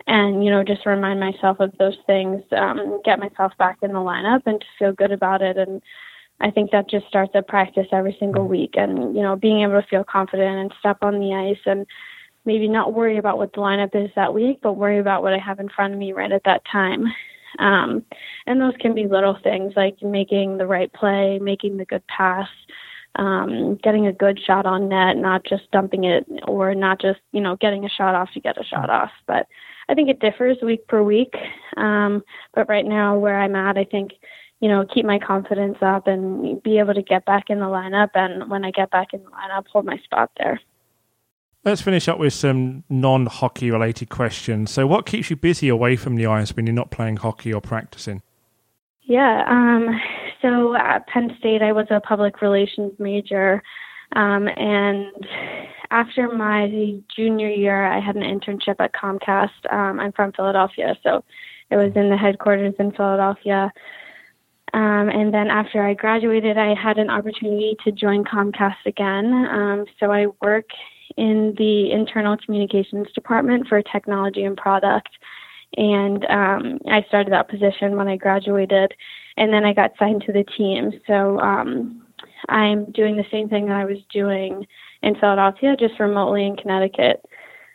and 0.07 0.43
you 0.43 0.51
know 0.51 0.63
just 0.63 0.85
remind 0.85 1.19
myself 1.19 1.59
of 1.59 1.71
those 1.77 1.97
things 2.05 2.41
um, 2.51 3.01
get 3.05 3.19
myself 3.19 3.53
back 3.57 3.77
in 3.81 3.93
the 3.93 3.99
lineup 3.99 4.41
and 4.45 4.59
to 4.59 4.67
feel 4.77 4.93
good 4.93 5.11
about 5.11 5.41
it. 5.41 5.57
And 5.57 5.81
I 6.41 6.51
think 6.51 6.71
that 6.71 6.89
just 6.89 7.07
starts 7.07 7.31
at 7.35 7.47
practice 7.47 7.87
every 7.91 8.15
single 8.19 8.47
week 8.47 8.73
and 8.75 9.15
you 9.15 9.21
know 9.21 9.35
being 9.35 9.61
able 9.61 9.81
to 9.81 9.87
feel 9.87 10.03
confident 10.03 10.57
and 10.57 10.73
step 10.79 10.97
on 11.01 11.19
the 11.19 11.33
ice 11.33 11.61
and 11.65 11.85
maybe 12.45 12.67
not 12.67 12.93
worry 12.93 13.17
about 13.17 13.37
what 13.37 13.53
the 13.53 13.59
lineup 13.59 13.95
is 13.95 14.11
that 14.15 14.33
week 14.33 14.59
but 14.61 14.73
worry 14.73 14.99
about 14.99 15.23
what 15.23 15.33
I 15.33 15.39
have 15.39 15.59
in 15.59 15.69
front 15.69 15.93
of 15.93 15.99
me 15.99 16.11
right 16.13 16.31
at 16.31 16.43
that 16.45 16.63
time. 16.65 17.05
Um, 17.59 18.03
and 18.47 18.59
those 18.59 18.73
can 18.79 18.95
be 18.95 19.05
little 19.05 19.37
things 19.43 19.73
like 19.75 20.01
making 20.01 20.57
the 20.57 20.65
right 20.65 20.91
play 20.91 21.37
making 21.39 21.77
the 21.77 21.85
good 21.85 22.05
pass 22.07 22.49
um, 23.15 23.75
getting 23.83 24.07
a 24.07 24.13
good 24.13 24.39
shot 24.45 24.65
on 24.65 24.89
net 24.89 25.17
not 25.17 25.43
just 25.45 25.69
dumping 25.71 26.03
it 26.03 26.25
or 26.47 26.73
not 26.73 26.99
just 26.99 27.19
you 27.31 27.41
know 27.41 27.55
getting 27.57 27.85
a 27.85 27.89
shot 27.89 28.15
off 28.15 28.29
to 28.33 28.39
get 28.39 28.59
a 28.59 28.63
shot 28.63 28.89
off 28.89 29.11
but 29.27 29.47
I 29.89 29.93
think 29.93 30.09
it 30.09 30.19
differs 30.19 30.57
week 30.61 30.87
per 30.87 31.01
week. 31.03 31.35
Um, 31.77 32.23
but 32.53 32.69
right 32.69 32.85
now, 32.85 33.17
where 33.17 33.39
I'm 33.39 33.55
at, 33.55 33.77
I 33.77 33.83
think, 33.83 34.11
you 34.59 34.69
know, 34.69 34.85
keep 34.85 35.05
my 35.05 35.19
confidence 35.19 35.77
up 35.81 36.07
and 36.07 36.61
be 36.63 36.79
able 36.79 36.93
to 36.93 37.01
get 37.01 37.25
back 37.25 37.49
in 37.49 37.59
the 37.59 37.65
lineup. 37.65 38.09
And 38.13 38.49
when 38.49 38.63
I 38.63 38.71
get 38.71 38.91
back 38.91 39.13
in 39.13 39.21
the 39.23 39.29
lineup, 39.29 39.67
hold 39.67 39.85
my 39.85 39.97
spot 39.97 40.31
there. 40.37 40.59
Let's 41.65 41.81
finish 41.81 42.09
up 42.09 42.19
with 42.19 42.33
some 42.33 42.83
non 42.89 43.25
hockey 43.25 43.71
related 43.71 44.09
questions. 44.09 44.69
So, 44.69 44.85
what 44.85 45.05
keeps 45.05 45.29
you 45.29 45.37
busy 45.37 45.69
away 45.69 45.95
from 45.95 46.17
the 46.17 46.25
ice 46.25 46.53
when 46.53 46.67
you're 46.67 46.75
not 46.75 46.91
playing 46.91 47.17
hockey 47.17 47.53
or 47.53 47.61
practicing? 47.61 48.21
Yeah. 49.01 49.45
Um, 49.47 49.99
so, 50.43 50.75
at 50.75 51.07
Penn 51.07 51.35
State, 51.39 51.63
I 51.63 51.71
was 51.71 51.87
a 51.89 51.99
public 52.01 52.41
relations 52.41 52.91
major. 52.99 53.63
Um, 54.15 54.47
and 54.47 55.11
after 55.89 56.31
my 56.31 56.99
junior 57.15 57.49
year, 57.49 57.85
I 57.85 57.99
had 57.99 58.15
an 58.15 58.23
internship 58.23 58.75
at 58.79 58.93
Comcast. 58.93 59.71
Um, 59.71 59.99
I'm 59.99 60.11
from 60.11 60.33
Philadelphia, 60.33 60.95
so 61.01 61.23
it 61.71 61.77
was 61.77 61.91
in 61.95 62.09
the 62.09 62.17
headquarters 62.17 62.75
in 62.77 62.91
Philadelphia. 62.91 63.71
Um, 64.73 65.09
and 65.09 65.33
then 65.33 65.49
after 65.49 65.83
I 65.83 65.93
graduated, 65.93 66.57
I 66.57 66.73
had 66.73 66.97
an 66.97 67.09
opportunity 67.09 67.77
to 67.85 67.91
join 67.91 68.23
Comcast 68.23 68.85
again. 68.85 69.33
Um, 69.49 69.85
so 69.99 70.11
I 70.11 70.27
work 70.41 70.65
in 71.15 71.53
the 71.57 71.91
internal 71.91 72.37
communications 72.37 73.07
department 73.13 73.67
for 73.67 73.81
technology 73.81 74.43
and 74.43 74.57
product. 74.57 75.09
And 75.75 76.25
um, 76.25 76.79
I 76.89 77.03
started 77.07 77.33
that 77.33 77.49
position 77.49 77.95
when 77.95 78.07
I 78.07 78.15
graduated, 78.15 78.93
and 79.37 79.51
then 79.51 79.65
I 79.65 79.73
got 79.73 79.91
signed 79.97 80.23
to 80.25 80.33
the 80.33 80.43
team. 80.57 80.91
So 81.07 81.39
um, 81.39 82.05
I'm 82.49 82.91
doing 82.91 83.15
the 83.15 83.25
same 83.31 83.49
thing 83.49 83.67
that 83.67 83.77
I 83.77 83.85
was 83.85 83.97
doing 84.11 84.65
in 85.01 85.15
Philadelphia, 85.15 85.75
just 85.77 85.99
remotely 85.99 86.45
in 86.45 86.55
Connecticut. 86.55 87.23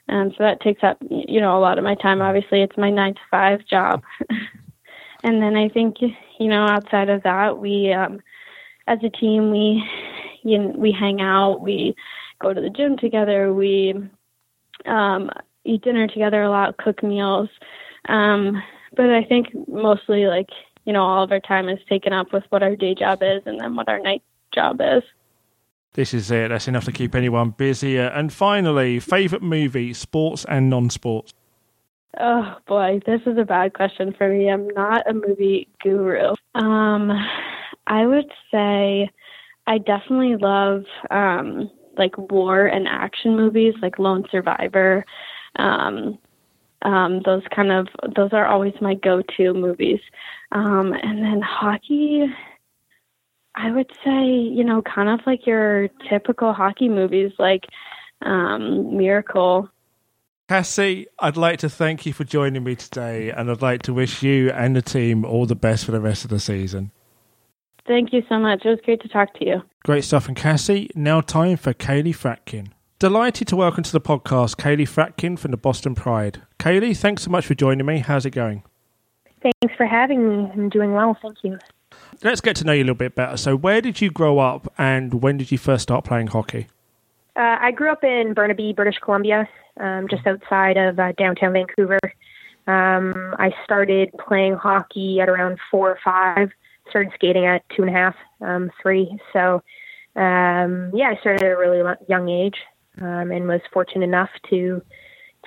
Um, 0.09 0.31
so 0.31 0.45
that 0.45 0.61
takes 0.61 0.83
up, 0.83 0.97
you 1.11 1.41
know, 1.41 1.59
a 1.59 1.61
lot 1.61 1.79
of 1.79 1.85
my 1.85 1.95
time. 1.97 2.23
Obviously, 2.23 2.63
it's 2.63 2.77
my 2.79 2.91
nine 2.91 3.15
to 3.15 3.21
five 3.31 3.61
job. 3.67 4.03
and 5.23 5.43
then 5.43 5.57
I 5.57 5.69
think, 5.69 5.97
you 6.01 6.49
know, 6.49 6.67
outside 6.67 7.11
of 7.11 7.23
that, 7.25 7.59
we, 7.59 7.93
um, 7.93 8.21
as 8.87 8.99
a 9.05 9.11
team, 9.11 9.51
we, 9.51 9.85
you 10.43 10.59
know, 10.59 10.75
we 10.77 10.93
hang 10.93 11.21
out, 11.21 11.61
we 11.61 11.95
go 12.41 12.55
to 12.55 12.61
the 12.61 12.71
gym 12.71 12.97
together, 12.97 13.53
we 13.53 13.95
um, 14.87 15.31
eat 15.65 15.83
dinner 15.83 16.07
together 16.07 16.43
a 16.43 16.51
lot, 16.51 16.79
cook 16.79 17.03
meals. 17.03 17.51
Um, 18.07 18.63
but 18.97 19.11
I 19.11 19.25
think 19.25 19.49
mostly, 19.69 20.27
like, 20.27 20.49
you 20.85 20.93
know, 20.93 21.03
all 21.03 21.23
of 21.23 21.33
our 21.33 21.41
time 21.41 21.69
is 21.69 21.79
taken 21.89 22.13
up 22.13 22.33
with 22.33 22.45
what 22.49 22.63
our 22.63 22.77
day 22.77 22.95
job 22.95 23.23
is 23.23 23.43
and 23.47 23.61
then 23.61 23.77
what 23.77 23.89
our 23.89 24.01
night 24.01 24.23
job 24.55 24.81
is. 24.81 25.03
This 25.95 26.15
is 26.15 26.31
it. 26.31 26.49
That's 26.49 26.69
enough 26.69 26.85
to 26.85 26.93
keep 26.93 27.15
anyone 27.15 27.51
busy. 27.51 27.99
And 27.99 28.33
finally, 28.33 29.01
favorite 29.01 29.43
movie, 29.43 29.93
sports 29.95 30.45
and 30.49 30.71
non-sports. 30.71 31.35
Oh 32.21 32.57
boy, 32.67 33.01
this 33.07 33.21
is 33.27 33.37
a 33.39 33.45
bad 33.45 33.75
question 33.75 34.15
for 34.17 34.29
me. 34.29 34.51
I'm 34.51 34.69
not 34.69 35.09
a 35.09 35.13
movie 35.13 35.69
guru. 35.83 36.35
Um, 36.55 37.13
I 37.87 38.07
would 38.07 38.31
say 38.51 39.11
I 39.67 39.79
definitely 39.79 40.37
love 40.37 40.85
um, 41.11 41.71
like 41.97 42.17
war 42.17 42.67
and 42.67 42.89
action 42.89 43.37
movies, 43.37 43.75
like 43.83 43.99
Lone 43.99 44.25
Survivor. 44.31 45.05
Um, 45.57 46.19
um, 46.83 47.23
those 47.25 47.43
kind 47.55 47.73
of 47.73 47.89
those 48.15 48.33
are 48.33 48.47
always 48.47 48.75
my 48.81 48.95
go-to 48.95 49.53
movies. 49.55 50.01
Um, 50.53 50.93
and 50.93 51.23
then 51.23 51.41
hockey, 51.41 52.27
I 53.55 53.71
would 53.71 53.91
say, 54.05 54.25
you 54.27 54.65
know, 54.65 54.83
kind 54.83 55.09
of 55.09 55.21
like 55.27 55.47
your 55.47 55.89
typical 56.09 56.53
hockey 56.53 56.89
movies 56.89 57.33
like 57.39 57.65
um, 58.23 58.97
Miracle. 58.97 59.69
Cassie, 60.49 61.07
I'd 61.19 61.37
like 61.37 61.59
to 61.59 61.69
thank 61.69 62.07
you 62.07 62.15
for 62.15 62.25
joining 62.25 62.65
me 62.65 62.75
today, 62.75 63.31
and 63.31 63.51
I'd 63.51 63.61
like 63.61 63.83
to 63.83 63.93
wish 63.93 64.23
you 64.23 64.51
and 64.51 64.75
the 64.75 64.81
team 64.81 65.25
all 65.25 65.45
the 65.45 65.55
best 65.55 65.85
for 65.85 65.93
the 65.93 66.01
rest 66.01 66.25
of 66.25 66.31
the 66.31 66.41
season. 66.41 66.91
Thank 67.87 68.13
you 68.13 68.23
so 68.29 68.39
much. 68.39 68.65
It 68.65 68.69
was 68.69 68.79
great 68.85 69.03
to 69.03 69.09
talk 69.09 69.35
to 69.35 69.47
you. 69.47 69.63
Great 69.85 70.05
stuff. 70.05 70.27
And 70.27 70.37
Cassie, 70.37 70.91
now 70.95 71.21
time 71.21 71.57
for 71.57 71.75
Kaleigh 71.75 72.15
Fratkin. 72.15 72.69
Delighted 72.99 73.49
to 73.49 73.57
welcome 73.57 73.85
to 73.85 73.93
the 73.93 74.01
podcast 74.01 74.57
Kaleigh 74.57 74.89
Fratkin 74.89 75.39
from 75.39 75.51
the 75.51 75.57
Boston 75.57 75.95
Pride. 75.95 76.43
Kaleigh, 76.59 76.97
thanks 76.97 77.23
so 77.23 77.31
much 77.31 77.47
for 77.47 77.55
joining 77.55 77.87
me. 77.87 77.99
How's 77.99 78.27
it 78.27 78.31
going? 78.31 78.63
Thanks 79.41 79.77
for 79.77 79.87
having 79.87 80.29
me. 80.29 80.51
I'm 80.53 80.69
doing 80.69 80.93
well. 80.93 81.17
Thank 81.23 81.39
you 81.45 81.59
let's 82.23 82.41
get 82.41 82.57
to 82.57 82.65
know 82.65 82.73
you 82.73 82.83
a 82.83 82.85
little 82.85 82.95
bit 82.95 83.15
better. 83.15 83.37
So, 83.37 83.57
where 83.57 83.81
did 83.81 84.01
you 84.01 84.11
grow 84.11 84.39
up, 84.39 84.73
and 84.79 85.23
when 85.23 85.37
did 85.37 85.51
you 85.51 85.59
first 85.59 85.83
start 85.83 86.05
playing 86.05 86.29
hockey? 86.29 86.67
Uh, 87.37 87.57
I 87.61 87.71
grew 87.71 87.91
up 87.91 88.03
in 88.03 88.35
Burnaby, 88.35 88.73
British 88.73 88.99
Columbia, 88.99 89.49
um, 89.79 90.09
just 90.09 90.27
outside 90.27 90.77
of 90.77 90.99
uh, 90.99 91.13
downtown 91.13 91.53
Vancouver. 91.53 92.01
Um, 92.67 93.35
I 93.39 93.53
started 93.65 94.11
playing 94.27 94.55
hockey 94.55 95.21
at 95.21 95.29
around 95.29 95.59
four 95.71 95.91
or 95.91 95.99
five. 96.05 96.51
Started 96.91 97.13
skating 97.15 97.47
at 97.47 97.63
two 97.77 97.83
and 97.83 97.91
a 97.91 97.99
half, 97.99 98.17
um, 98.41 98.71
three. 98.83 99.19
So, 99.33 99.63
um, 100.17 100.91
yeah, 100.95 101.11
I 101.11 101.19
started 101.21 101.43
at 101.43 101.53
a 101.53 101.57
really 101.57 101.83
young 102.09 102.29
age, 102.29 102.57
um, 103.01 103.31
and 103.31 103.47
was 103.47 103.61
fortunate 103.73 104.05
enough 104.05 104.31
to 104.51 104.83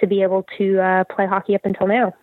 to 0.02 0.08
be 0.08 0.22
able 0.22 0.46
to 0.58 0.80
uh, 0.80 1.04
play 1.06 1.26
hockey 1.26 1.56
up 1.56 1.62
until 1.64 1.88
now. 1.88 2.14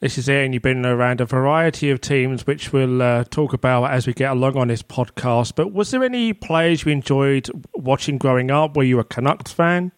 This 0.00 0.16
is 0.16 0.30
it, 0.30 0.44
and 0.46 0.54
you've 0.54 0.62
been 0.62 0.86
around 0.86 1.20
a 1.20 1.26
variety 1.26 1.90
of 1.90 2.00
teams, 2.00 2.46
which 2.46 2.72
we'll 2.72 3.02
uh, 3.02 3.24
talk 3.24 3.52
about 3.52 3.90
as 3.90 4.06
we 4.06 4.14
get 4.14 4.30
along 4.30 4.56
on 4.56 4.68
this 4.68 4.82
podcast. 4.82 5.54
But 5.54 5.72
was 5.74 5.90
there 5.90 6.02
any 6.02 6.32
players 6.32 6.86
you 6.86 6.92
enjoyed 6.92 7.50
watching 7.74 8.16
growing 8.16 8.50
up? 8.50 8.78
Were 8.78 8.82
you 8.82 8.98
a 8.98 9.04
Canucks 9.04 9.52
fan? 9.52 9.92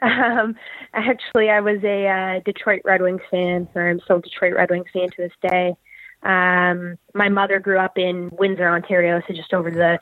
Um, 0.00 0.54
actually, 0.94 1.50
I 1.50 1.60
was 1.60 1.82
a 1.82 2.06
uh, 2.06 2.40
Detroit 2.44 2.82
Red 2.84 3.02
Wings 3.02 3.20
fan, 3.30 3.68
or 3.74 3.88
I'm 3.88 4.00
still 4.00 4.16
a 4.18 4.22
Detroit 4.22 4.54
Red 4.54 4.70
Wings 4.70 4.86
fan 4.92 5.10
to 5.10 5.16
this 5.16 5.32
day. 5.42 5.74
Um, 6.22 6.96
my 7.12 7.28
mother 7.28 7.58
grew 7.58 7.78
up 7.78 7.98
in 7.98 8.30
Windsor, 8.38 8.68
Ontario, 8.68 9.20
so 9.26 9.34
just 9.34 9.52
over 9.52 9.70
the 9.70 9.98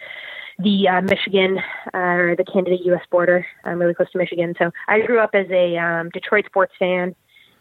the 0.58 0.88
uh, 0.88 1.00
Michigan 1.02 1.58
uh, 1.94 1.98
or 1.98 2.36
the 2.36 2.44
Canada-U.S. 2.44 3.02
border, 3.10 3.46
I'm 3.64 3.78
really 3.78 3.94
close 3.94 4.10
to 4.12 4.18
Michigan. 4.18 4.54
So 4.58 4.70
I 4.88 5.00
grew 5.00 5.20
up 5.20 5.30
as 5.34 5.46
a 5.50 5.76
um, 5.76 6.10
Detroit 6.10 6.46
sports 6.46 6.72
fan. 6.78 7.14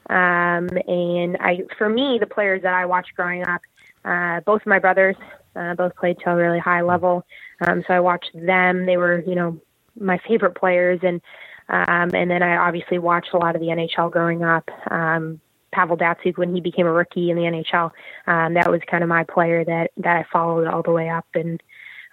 Um, 0.10 0.70
and 0.88 1.38
I, 1.40 1.64
for 1.78 1.90
me, 1.90 2.18
the 2.20 2.28
players 2.28 2.64
that 2.64 2.74
I 2.74 2.86
watched 2.86 3.16
growing 3.16 3.46
up, 3.46 3.62
uh, 4.04 4.40
both 4.42 4.62
of 4.62 4.68
my 4.68 4.80
brothers, 4.80 5.16
uh, 5.56 5.76
both 5.76 5.96
played 5.96 6.18
to 6.24 6.32
a 6.32 6.36
really 6.36 6.60
high 6.60 6.82
level. 6.82 7.26
Um, 7.62 7.84
so 7.88 7.94
I 7.94 8.00
watched 8.00 8.32
them. 8.34 8.86
They 8.86 8.98
were, 8.98 9.22
you 9.28 9.36
know, 9.36 9.60
my 10.00 10.20
favorite 10.28 10.56
players. 10.56 11.00
And, 11.04 11.22
um, 11.70 12.12
and 12.16 12.32
then 12.32 12.42
I 12.42 12.58
obviously 12.58 13.00
watched 13.00 13.34
a 13.34 13.38
lot 13.38 13.56
of 13.56 13.62
the 13.62 13.68
NHL 13.68 14.12
growing 14.12 14.44
up. 14.44 14.70
Um, 14.90 15.40
Pavel 15.72 15.98
Datsyuk 15.98 16.38
when 16.38 16.56
he 16.56 16.62
became 16.62 16.88
a 16.88 16.92
rookie 16.92 17.30
in 17.30 17.36
the 17.36 17.44
NHL. 17.44 17.92
Um, 18.26 18.54
that 18.56 18.72
was 18.72 18.82
kind 18.90 19.04
of 19.04 19.10
my 19.10 19.24
player 19.26 19.64
that 19.66 19.92
that 19.98 20.16
I 20.16 20.26
followed 20.32 20.66
all 20.66 20.82
the 20.82 20.92
way 20.92 21.10
up, 21.10 21.28
and 21.36 21.62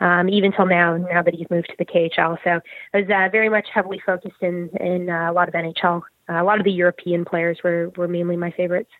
um, 0.05 0.29
even 0.29 0.53
till 0.53 0.67
now. 0.67 0.97
Now 0.97 1.23
that 1.23 1.35
he's 1.35 1.51
moved 1.51 1.69
to 1.71 1.77
the 1.79 1.85
KHL, 1.85 2.39
so 2.45 2.61
I 2.93 3.01
was 3.01 3.11
uh, 3.11 3.29
very 3.33 3.49
much 3.49 3.67
heavily 3.75 4.01
focused 4.05 4.41
in 4.41 4.71
in 4.81 5.11
uh, 5.11 5.31
a 5.31 5.33
lot 5.33 5.49
of 5.49 5.55
NHL 5.55 6.03
uh, 6.29 6.35
a 6.35 6.45
lot 6.45 6.59
of 6.59 6.65
the 6.65 6.73
European 6.73 7.25
players 7.25 7.59
were, 7.63 7.91
were 7.97 8.09
mainly 8.09 8.37
my 8.37 8.51
favorites. 8.51 8.91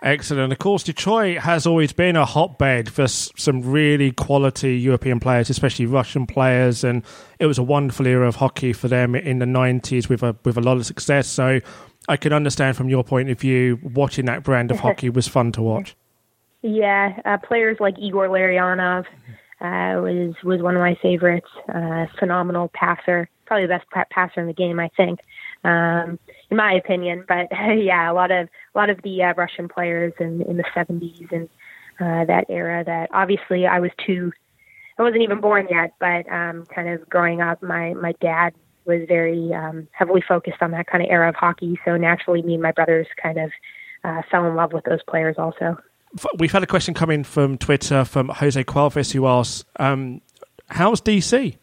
Excellent. 0.00 0.52
Of 0.52 0.58
course, 0.60 0.84
Detroit 0.84 1.38
has 1.38 1.66
always 1.66 1.92
been 1.92 2.14
a 2.14 2.24
hotbed 2.24 2.88
for 2.88 3.08
some 3.08 3.62
really 3.62 4.12
quality 4.12 4.78
European 4.78 5.18
players, 5.18 5.50
especially 5.50 5.86
Russian 5.86 6.24
players, 6.24 6.84
and 6.84 7.04
it 7.40 7.46
was 7.46 7.58
a 7.58 7.64
wonderful 7.64 8.06
era 8.06 8.28
of 8.28 8.36
hockey 8.36 8.72
for 8.72 8.86
them 8.86 9.16
in 9.16 9.40
the 9.40 9.46
nineties 9.46 10.08
with 10.08 10.22
a 10.22 10.36
with 10.44 10.56
a 10.56 10.60
lot 10.60 10.76
of 10.76 10.86
success. 10.86 11.26
So, 11.26 11.60
I 12.08 12.16
can 12.16 12.32
understand 12.32 12.76
from 12.76 12.88
your 12.88 13.02
point 13.02 13.28
of 13.28 13.40
view, 13.40 13.80
watching 13.82 14.26
that 14.26 14.44
brand 14.44 14.70
of 14.70 14.78
hockey 14.80 15.10
was 15.10 15.26
fun 15.26 15.50
to 15.52 15.62
watch. 15.62 15.96
Yeah, 16.62 17.20
uh, 17.24 17.38
players 17.38 17.78
like 17.80 17.98
Igor 17.98 18.28
Larionov 18.28 19.04
uh, 19.60 20.00
was 20.00 20.34
was 20.44 20.62
one 20.62 20.76
of 20.76 20.80
my 20.80 20.96
favorites. 21.02 21.48
Uh, 21.72 22.06
phenomenal 22.18 22.70
passer 22.74 23.28
probably 23.48 23.66
the 23.66 23.74
best 23.74 24.10
passer 24.10 24.40
in 24.40 24.46
the 24.46 24.52
game, 24.52 24.78
I 24.78 24.90
think, 24.96 25.20
um, 25.64 26.18
in 26.50 26.56
my 26.56 26.74
opinion. 26.74 27.24
But 27.26 27.48
yeah, 27.76 28.10
a 28.10 28.14
lot 28.14 28.30
of 28.30 28.48
a 28.74 28.78
lot 28.78 28.90
of 28.90 29.02
the 29.02 29.24
uh, 29.24 29.34
Russian 29.34 29.68
players 29.68 30.12
in 30.20 30.42
in 30.42 30.56
the 30.58 30.64
70s 30.76 31.32
and 31.32 31.48
uh, 31.98 32.26
that 32.26 32.44
era. 32.48 32.84
That 32.84 33.08
obviously 33.12 33.66
I 33.66 33.80
was 33.80 33.90
too, 34.06 34.32
I 34.98 35.02
wasn't 35.02 35.22
even 35.22 35.40
born 35.40 35.66
yet, 35.68 35.94
but 35.98 36.30
um, 36.30 36.64
kind 36.66 36.88
of 36.88 37.08
growing 37.08 37.40
up, 37.40 37.62
my 37.62 37.94
my 37.94 38.12
dad 38.20 38.54
was 38.84 39.02
very 39.08 39.52
um, 39.52 39.88
heavily 39.92 40.22
focused 40.26 40.62
on 40.62 40.70
that 40.70 40.86
kind 40.86 41.02
of 41.02 41.10
era 41.10 41.28
of 41.28 41.34
hockey. 41.34 41.78
So 41.84 41.96
naturally, 41.96 42.42
me 42.42 42.54
and 42.54 42.62
my 42.62 42.72
brothers 42.72 43.06
kind 43.20 43.38
of 43.38 43.50
uh, 44.04 44.22
fell 44.30 44.46
in 44.46 44.54
love 44.54 44.72
with 44.72 44.84
those 44.84 45.02
players 45.08 45.36
also. 45.38 45.78
We've 46.38 46.52
had 46.52 46.62
a 46.62 46.66
question 46.66 46.94
come 46.94 47.10
in 47.10 47.24
from 47.24 47.58
Twitter 47.58 48.04
from 48.04 48.28
Jose 48.28 48.62
Cualves 48.64 49.12
who 49.12 49.26
asks, 49.26 49.64
um, 49.78 50.20
"How's 50.68 51.00
DC?" 51.00 51.56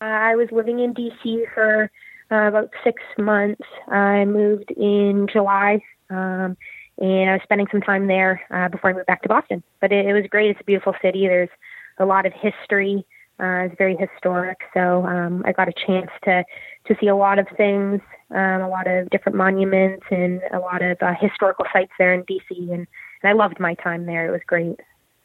I 0.00 0.36
was 0.36 0.48
living 0.50 0.80
in 0.80 0.94
DC 0.94 1.44
for 1.54 1.90
uh, 2.30 2.48
about 2.48 2.70
six 2.84 3.02
months. 3.18 3.62
I 3.88 4.24
moved 4.24 4.70
in 4.72 5.26
July, 5.32 5.80
um, 6.10 6.56
and 6.98 7.30
I 7.30 7.34
was 7.34 7.42
spending 7.42 7.66
some 7.70 7.80
time 7.80 8.06
there 8.06 8.42
uh, 8.50 8.68
before 8.68 8.90
I 8.90 8.92
moved 8.94 9.06
back 9.06 9.22
to 9.22 9.28
Boston. 9.28 9.62
But 9.80 9.92
it, 9.92 10.06
it 10.06 10.12
was 10.12 10.24
great. 10.30 10.50
It's 10.50 10.60
a 10.60 10.64
beautiful 10.64 10.94
city. 11.02 11.26
There's 11.26 11.50
a 11.98 12.04
lot 12.04 12.26
of 12.26 12.32
history. 12.32 13.06
Uh, 13.38 13.68
it's 13.68 13.74
very 13.76 13.96
historic, 13.96 14.60
so 14.72 15.04
um, 15.04 15.42
I 15.44 15.52
got 15.52 15.68
a 15.68 15.72
chance 15.86 16.10
to 16.24 16.42
to 16.86 16.96
see 16.98 17.08
a 17.08 17.16
lot 17.16 17.38
of 17.38 17.46
things, 17.56 18.00
um, 18.30 18.62
a 18.62 18.68
lot 18.68 18.86
of 18.86 19.10
different 19.10 19.36
monuments, 19.36 20.06
and 20.10 20.40
a 20.52 20.58
lot 20.58 20.80
of 20.80 20.96
uh, 21.02 21.12
historical 21.20 21.66
sites 21.72 21.92
there 21.98 22.14
in 22.14 22.22
DC. 22.22 22.72
And, 22.72 22.86
and 23.22 23.30
I 23.30 23.32
loved 23.32 23.60
my 23.60 23.74
time 23.74 24.06
there. 24.06 24.28
It 24.28 24.32
was 24.32 24.42
great. 24.46 24.80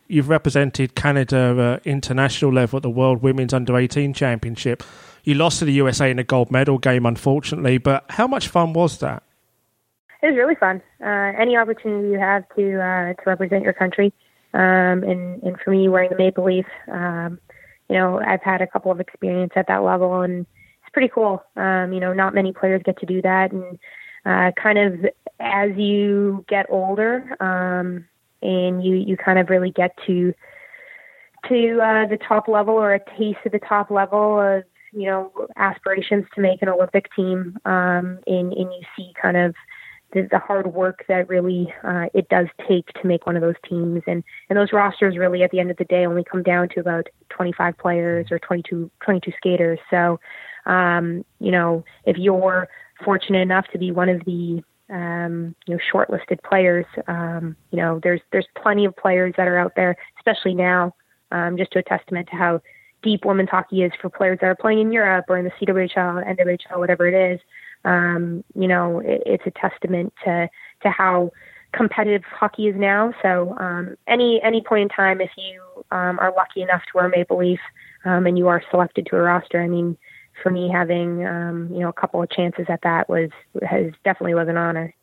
You've 0.07 0.29
represented 0.29 0.95
Canada 0.95 1.79
uh, 1.85 1.89
international 1.89 2.51
level 2.51 2.77
at 2.77 2.83
the 2.83 2.89
World 2.89 3.21
Women's 3.21 3.53
Under 3.53 3.77
18 3.77 4.13
Championship. 4.13 4.83
You 5.23 5.35
lost 5.35 5.59
to 5.59 5.65
the 5.65 5.73
USA 5.73 6.11
in 6.11 6.19
a 6.19 6.23
gold 6.23 6.51
medal 6.51 6.77
game, 6.77 7.05
unfortunately. 7.05 7.77
But 7.77 8.05
how 8.09 8.27
much 8.27 8.49
fun 8.49 8.73
was 8.73 8.97
that? 8.99 9.23
It 10.21 10.27
was 10.27 10.35
really 10.35 10.55
fun. 10.55 10.81
Uh, 11.01 11.31
any 11.39 11.55
opportunity 11.55 12.09
you 12.09 12.19
have 12.19 12.43
to 12.55 12.79
uh, 12.79 13.13
to 13.13 13.21
represent 13.25 13.63
your 13.63 13.73
country, 13.73 14.13
um, 14.53 15.03
and 15.03 15.41
and 15.41 15.57
for 15.63 15.71
me, 15.71 15.87
wearing 15.87 16.09
the 16.09 16.17
maple 16.17 16.43
leaf. 16.43 16.65
Um, 16.91 17.39
you 17.89 17.97
know, 17.97 18.19
I've 18.19 18.43
had 18.43 18.61
a 18.61 18.67
couple 18.67 18.91
of 18.91 18.99
experience 18.99 19.53
at 19.55 19.67
that 19.67 19.83
level, 19.83 20.21
and 20.21 20.45
it's 20.81 20.91
pretty 20.93 21.09
cool. 21.13 21.43
Um, 21.55 21.91
you 21.91 21.99
know, 21.99 22.13
not 22.13 22.35
many 22.35 22.53
players 22.53 22.81
get 22.85 22.99
to 22.99 23.05
do 23.05 23.21
that, 23.23 23.51
and 23.51 23.79
uh, 24.25 24.51
kind 24.61 24.77
of 24.77 25.05
as 25.39 25.71
you 25.77 26.45
get 26.47 26.67
older, 26.69 27.35
um, 27.39 28.05
and 28.41 28.83
you 28.83 28.95
you 28.95 29.17
kind 29.17 29.39
of 29.39 29.49
really 29.49 29.71
get 29.71 29.95
to 30.07 30.33
to 31.49 31.79
uh, 31.81 32.07
the 32.07 32.17
top 32.27 32.47
level 32.47 32.75
or 32.75 32.93
a 32.93 32.99
taste 33.17 33.39
of 33.45 33.51
the 33.51 33.59
top 33.59 33.89
level 33.89 34.39
of 34.39 34.63
you 34.93 35.05
know 35.07 35.31
aspirations 35.57 36.25
to 36.35 36.41
make 36.41 36.61
an 36.61 36.69
Olympic 36.69 37.13
team, 37.15 37.57
um, 37.65 38.19
and 38.27 38.53
and 38.53 38.71
you 38.73 38.81
see 38.95 39.11
kind 39.19 39.37
of 39.37 39.55
the, 40.13 40.27
the 40.29 40.39
hard 40.39 40.73
work 40.73 41.05
that 41.07 41.29
really 41.29 41.73
uh, 41.83 42.05
it 42.13 42.29
does 42.29 42.47
take 42.67 42.87
to 43.01 43.07
make 43.07 43.25
one 43.25 43.35
of 43.35 43.41
those 43.41 43.55
teams. 43.67 44.01
And, 44.07 44.23
and 44.49 44.57
those 44.57 44.73
rosters 44.73 45.17
really, 45.17 45.43
at 45.43 45.51
the 45.51 45.59
end 45.59 45.71
of 45.71 45.77
the 45.77 45.85
day, 45.85 46.05
only 46.05 46.23
come 46.23 46.43
down 46.43 46.69
to 46.69 46.79
about 46.79 47.07
25 47.29 47.77
players 47.77 48.27
or 48.31 48.39
22, 48.39 48.91
22 49.03 49.31
skaters. 49.37 49.79
So, 49.89 50.19
um, 50.65 51.25
you 51.39 51.51
know, 51.51 51.83
if 52.05 52.17
you're 52.17 52.67
fortunate 53.03 53.39
enough 53.39 53.67
to 53.73 53.77
be 53.77 53.91
one 53.91 54.09
of 54.09 54.23
the 54.25 54.63
um, 54.89 55.55
you 55.65 55.75
know 55.75 55.79
shortlisted 55.93 56.43
players, 56.43 56.85
um, 57.07 57.55
you 57.71 57.77
know, 57.77 57.99
there's 58.03 58.21
there's 58.31 58.47
plenty 58.61 58.85
of 58.85 58.95
players 58.95 59.33
that 59.37 59.47
are 59.47 59.57
out 59.57 59.73
there, 59.75 59.95
especially 60.19 60.53
now. 60.53 60.93
Um, 61.33 61.55
just 61.55 61.71
to 61.71 61.79
a 61.79 61.83
testament 61.83 62.27
to 62.29 62.35
how 62.35 62.61
deep 63.01 63.23
women's 63.23 63.49
hockey 63.49 63.83
is 63.83 63.93
for 64.01 64.09
players 64.09 64.39
that 64.41 64.47
are 64.47 64.55
playing 64.55 64.79
in 64.79 64.91
Europe 64.91 65.25
or 65.29 65.37
in 65.37 65.45
the 65.45 65.51
CWHL, 65.51 66.37
NWHL, 66.37 66.77
whatever 66.77 67.07
it 67.07 67.33
is 67.33 67.39
um, 67.85 68.43
you 68.55 68.67
know, 68.67 68.99
it, 68.99 69.23
it's 69.25 69.43
a 69.45 69.51
testament 69.51 70.13
to 70.25 70.49
to 70.83 70.89
how 70.89 71.31
competitive 71.73 72.23
hockey 72.23 72.67
is 72.67 72.75
now. 72.75 73.13
So 73.21 73.55
um, 73.59 73.95
any 74.07 74.41
any 74.43 74.61
point 74.61 74.83
in 74.83 74.89
time, 74.89 75.21
if 75.21 75.31
you 75.37 75.61
um, 75.91 76.19
are 76.19 76.33
lucky 76.35 76.61
enough 76.61 76.81
to 76.91 76.91
wear 76.97 77.09
maple 77.09 77.37
leaf 77.37 77.59
um, 78.05 78.25
and 78.25 78.37
you 78.37 78.47
are 78.47 78.63
selected 78.69 79.07
to 79.07 79.15
a 79.15 79.21
roster, 79.21 79.61
I 79.61 79.67
mean, 79.67 79.97
for 80.41 80.49
me, 80.49 80.69
having 80.69 81.25
um, 81.25 81.69
you 81.71 81.79
know 81.79 81.89
a 81.89 81.93
couple 81.93 82.21
of 82.21 82.29
chances 82.29 82.65
at 82.69 82.81
that 82.83 83.09
was 83.09 83.29
has 83.61 83.91
definitely 84.03 84.33
was 84.33 84.47
an 84.47 84.57
honor. 84.57 84.93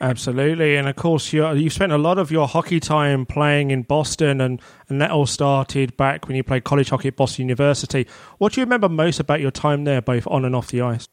Absolutely, 0.00 0.74
and 0.74 0.88
of 0.88 0.96
course 0.96 1.32
you 1.32 1.48
you 1.52 1.70
spent 1.70 1.92
a 1.92 1.98
lot 1.98 2.18
of 2.18 2.32
your 2.32 2.48
hockey 2.48 2.80
time 2.80 3.24
playing 3.24 3.70
in 3.70 3.82
Boston, 3.82 4.40
and 4.40 4.60
and 4.88 5.00
that 5.00 5.12
all 5.12 5.26
started 5.26 5.96
back 5.96 6.26
when 6.26 6.36
you 6.36 6.42
played 6.42 6.64
college 6.64 6.90
hockey 6.90 7.08
at 7.08 7.16
Boston 7.16 7.44
University. 7.44 8.08
What 8.38 8.52
do 8.52 8.60
you 8.60 8.64
remember 8.64 8.88
most 8.88 9.20
about 9.20 9.40
your 9.40 9.52
time 9.52 9.84
there, 9.84 10.02
both 10.02 10.26
on 10.26 10.44
and 10.44 10.56
off 10.56 10.68
the 10.68 10.80
ice? 10.80 11.06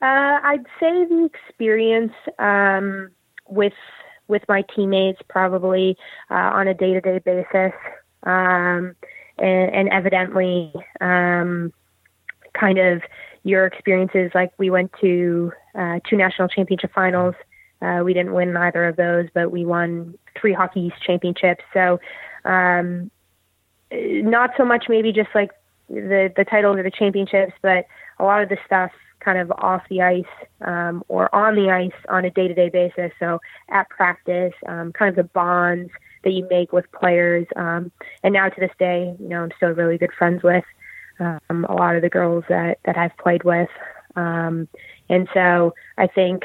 Uh, 0.00 0.40
I'd 0.42 0.64
say 0.80 1.04
the 1.04 1.28
experience 1.32 2.12
um, 2.38 3.10
with 3.46 3.74
with 4.28 4.42
my 4.48 4.64
teammates 4.74 5.20
probably 5.28 5.96
uh, 6.30 6.34
on 6.34 6.66
a 6.66 6.74
day 6.74 6.94
to 6.94 7.00
day 7.02 7.18
basis, 7.18 7.72
um, 8.22 8.96
and, 9.36 9.74
and, 9.74 9.88
evidently, 9.90 10.72
um, 11.00 11.72
kind 12.58 12.78
of 12.78 13.02
your 13.42 13.66
experiences. 13.66 14.30
Like 14.34 14.52
we 14.58 14.70
went 14.70 14.92
to 15.00 15.52
uh, 15.74 16.00
two 16.08 16.16
national 16.16 16.48
championship 16.48 16.92
finals. 16.94 17.34
Uh, 17.82 18.02
we 18.04 18.14
didn't 18.14 18.32
win 18.32 18.56
either 18.56 18.86
of 18.86 18.96
those, 18.96 19.26
but 19.34 19.50
we 19.52 19.64
won 19.64 20.16
three 20.40 20.52
Hockey 20.52 20.80
East 20.80 20.96
championships. 21.04 21.62
So, 21.72 22.00
um, 22.44 23.10
not 23.92 24.50
so 24.56 24.64
much 24.64 24.86
maybe 24.88 25.12
just 25.12 25.28
like 25.34 25.50
the 25.88 26.32
the 26.34 26.44
titles 26.44 26.78
or 26.78 26.82
the 26.82 26.90
championships, 26.90 27.52
but 27.62 27.86
a 28.18 28.24
lot 28.24 28.42
of 28.42 28.48
the 28.48 28.56
stuff 28.64 28.90
kind 29.20 29.38
of 29.38 29.50
off 29.52 29.82
the 29.88 30.02
ice 30.02 30.24
um, 30.62 31.02
or 31.08 31.34
on 31.34 31.54
the 31.54 31.70
ice 31.70 31.92
on 32.08 32.24
a 32.24 32.30
day 32.30 32.48
to 32.48 32.54
day 32.54 32.68
basis. 32.68 33.12
So 33.18 33.40
at 33.70 33.88
practice, 33.88 34.52
um, 34.66 34.92
kind 34.92 35.08
of 35.08 35.16
the 35.16 35.30
bonds 35.30 35.90
that 36.24 36.32
you 36.32 36.46
make 36.50 36.72
with 36.72 36.90
players. 36.92 37.46
Um, 37.56 37.90
and 38.22 38.32
now 38.32 38.48
to 38.48 38.60
this 38.60 38.70
day, 38.78 39.14
you 39.18 39.28
know, 39.28 39.42
I'm 39.42 39.52
still 39.56 39.70
really 39.70 39.98
good 39.98 40.12
friends 40.16 40.42
with 40.42 40.64
um, 41.20 41.64
a 41.68 41.74
lot 41.74 41.96
of 41.96 42.02
the 42.02 42.10
girls 42.10 42.44
that, 42.48 42.78
that 42.84 42.96
I've 42.96 43.16
played 43.16 43.44
with. 43.44 43.68
Um, 44.16 44.68
and 45.08 45.28
so 45.34 45.74
I 45.98 46.06
think 46.06 46.44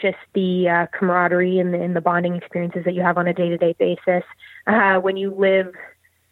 just 0.00 0.18
the 0.34 0.68
uh, 0.68 0.86
camaraderie 0.96 1.58
and 1.58 1.72
the, 1.72 1.80
and 1.80 1.96
the 1.96 2.00
bonding 2.00 2.36
experiences 2.36 2.84
that 2.84 2.94
you 2.94 3.02
have 3.02 3.18
on 3.18 3.26
a 3.26 3.32
day 3.32 3.48
to 3.48 3.56
day 3.56 3.74
basis 3.78 4.24
uh, 4.66 4.98
when 4.98 5.16
you 5.16 5.30
live 5.34 5.72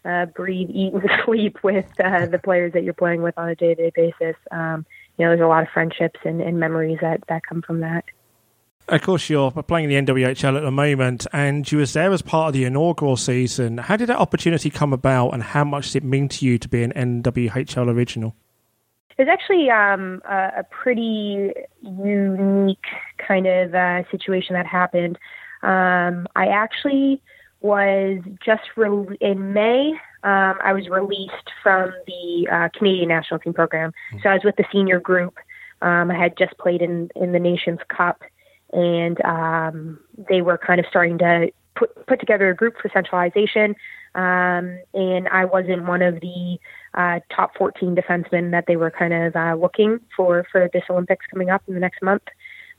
uh, 0.05 0.27
breathe, 0.27 0.68
eat, 0.70 0.92
and 0.92 1.11
sleep 1.25 1.59
with 1.62 1.87
uh, 2.03 2.27
the 2.27 2.38
players 2.38 2.73
that 2.75 2.85
you're 2.85 2.92
playing 2.92 3.23
with 3.23 3.37
on 3.38 3.49
a 3.49 3.55
day 3.55 3.75
to 3.75 3.90
day 3.90 3.92
basis. 3.94 4.37
Um, 4.51 4.85
you 5.16 5.25
know, 5.25 5.31
there's 5.31 5.40
a 5.40 5.47
lot 5.47 5.62
of 5.62 5.68
friendships 5.70 6.20
and, 6.25 6.40
and 6.40 6.59
memories 6.59 6.99
that, 7.01 7.23
that 7.29 7.47
come 7.47 7.62
from 7.62 7.81
that. 7.81 8.05
Of 8.87 9.01
course, 9.01 9.31
you're 9.31 9.51
playing 9.51 9.90
in 9.90 10.07
the 10.07 10.12
NWHL 10.12 10.59
at 10.59 10.62
the 10.62 10.70
moment, 10.70 11.27
and 11.33 11.70
you 11.70 11.79
was 11.79 11.94
there 11.94 12.12
as 12.12 12.20
part 12.20 12.49
of 12.49 12.53
the 12.53 12.64
inaugural 12.64 13.16
season. 13.16 13.79
How 13.79 13.97
did 13.97 14.09
that 14.09 14.18
opportunity 14.18 14.68
come 14.68 14.92
about, 14.92 15.31
and 15.31 15.42
how 15.42 15.64
much 15.64 15.87
does 15.87 15.97
it 15.97 16.05
mean 16.05 16.29
to 16.29 16.44
you 16.44 16.59
to 16.59 16.68
be 16.68 16.83
an 16.83 16.92
NWHL 16.92 17.88
original? 17.88 18.35
It's 19.16 19.31
actually 19.31 19.70
um, 19.70 20.20
a, 20.29 20.61
a, 20.61 20.64
pretty 20.70 21.53
unique 21.81 22.85
kind 23.16 23.47
of 23.47 23.75
uh, 23.75 24.03
situation 24.11 24.55
that 24.55 24.66
happened. 24.66 25.18
Um, 25.62 26.27
I 26.35 26.49
actually 26.49 27.23
was 27.61 28.20
just 28.44 28.62
re- 28.77 29.16
in 29.20 29.53
May. 29.53 29.92
Um, 30.25 30.59
I 30.62 30.73
was 30.73 30.88
released 30.88 31.51
from 31.62 31.92
the 32.07 32.49
uh, 32.53 32.68
Canadian 32.77 33.09
national 33.09 33.40
team 33.40 33.55
program, 33.55 33.90
mm-hmm. 33.90 34.18
so 34.23 34.31
I 34.31 34.35
was 34.35 34.42
with 34.44 34.57
the 34.57 34.64
senior 34.73 35.01
group. 35.01 35.38
Um, 35.81 36.11
I 36.11 36.18
had 36.18 36.37
just 36.37 36.59
played 36.59 36.83
in 36.83 37.11
in 37.14 37.33
the 37.33 37.38
Nations 37.38 37.79
Cup, 37.88 38.23
and 38.75 39.25
um, 39.25 40.01
they 40.29 40.43
were 40.43 40.59
kind 40.59 40.81
of 40.81 40.87
starting 40.91 41.19
to 41.19 41.51
put 41.77 42.07
put 42.07 42.21
together 42.21 42.51
a 42.51 42.55
group 42.55 42.75
for 42.81 42.91
centralization. 42.93 43.75
Um, 44.15 44.79
and 44.95 45.29
I 45.29 45.45
wasn't 45.45 45.87
one 45.87 46.03
of 46.03 46.21
the 46.21 46.59
uh, 46.95 47.19
top 47.35 47.57
14 47.57 47.97
defensemen 47.97 48.53
that 48.53 48.67
they 48.69 48.77
were 48.77 48.91
kind 48.91 49.13
of 49.13 49.35
uh, 49.35 49.55
looking 49.55 49.99
for 50.17 50.47
for 50.53 50.69
this 50.73 50.85
Olympics 50.89 51.27
coming 51.31 51.51
up 51.51 51.63
in 51.67 51.75
the 51.75 51.81
next 51.81 52.03
month. 52.03 52.23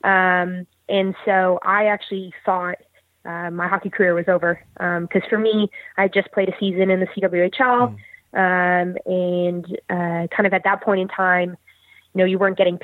Um, 0.03 0.67
and 0.87 1.15
so 1.25 1.59
I 1.63 1.85
actually 1.85 2.33
thought 2.45 2.77
uh, 3.25 3.49
my 3.49 3.67
hockey 3.67 3.89
career 3.89 4.13
was 4.13 4.27
over. 4.27 4.61
Because 4.75 5.23
um, 5.23 5.29
for 5.29 5.39
me, 5.39 5.69
I 5.97 6.07
just 6.07 6.31
played 6.31 6.49
a 6.49 6.55
season 6.59 6.89
in 6.89 6.99
the 6.99 7.07
CWHL, 7.07 7.97
mm. 8.33 8.81
um, 8.83 8.97
and 9.05 9.65
uh, 9.89 10.27
kind 10.35 10.45
of 10.45 10.53
at 10.53 10.63
that 10.63 10.81
point 10.81 11.01
in 11.01 11.07
time, 11.07 11.57
you 12.13 12.19
know, 12.19 12.25
you 12.25 12.37
weren't 12.37 12.57
getting 12.57 12.79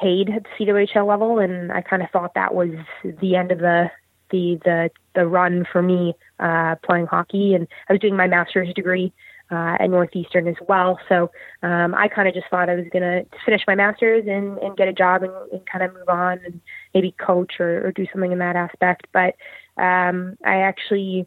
paid 0.00 0.30
at 0.30 0.44
the 0.44 0.66
CWHL 0.66 1.06
level, 1.06 1.38
and 1.38 1.72
I 1.72 1.80
kind 1.80 2.02
of 2.02 2.10
thought 2.10 2.34
that 2.34 2.54
was 2.54 2.70
the 3.02 3.36
end 3.36 3.52
of 3.52 3.58
the 3.58 3.90
the 4.30 4.58
the 4.64 4.90
the 5.14 5.26
run 5.26 5.66
for 5.70 5.82
me 5.82 6.14
uh, 6.40 6.76
playing 6.84 7.06
hockey. 7.06 7.54
And 7.54 7.66
I 7.88 7.92
was 7.92 8.00
doing 8.00 8.16
my 8.16 8.26
master's 8.26 8.72
degree 8.74 9.12
uh, 9.50 9.76
at 9.78 9.90
Northeastern 9.90 10.48
as 10.48 10.56
well. 10.68 10.98
So 11.08 11.30
um, 11.62 11.94
I 11.94 12.08
kind 12.08 12.28
of 12.28 12.34
just 12.34 12.46
thought 12.50 12.68
I 12.68 12.74
was 12.74 12.86
going 12.92 13.02
to 13.02 13.24
finish 13.44 13.62
my 13.66 13.74
master's 13.74 14.26
and, 14.26 14.58
and 14.58 14.76
get 14.76 14.88
a 14.88 14.92
job 14.92 15.22
and, 15.22 15.32
and 15.52 15.66
kind 15.66 15.84
of 15.84 15.94
move 15.94 16.08
on 16.08 16.40
and 16.44 16.60
maybe 16.94 17.12
coach 17.12 17.54
or, 17.60 17.86
or 17.86 17.92
do 17.92 18.06
something 18.12 18.32
in 18.32 18.38
that 18.38 18.56
aspect. 18.56 19.06
But 19.12 19.36
um, 19.76 20.36
I 20.44 20.56
actually 20.56 21.26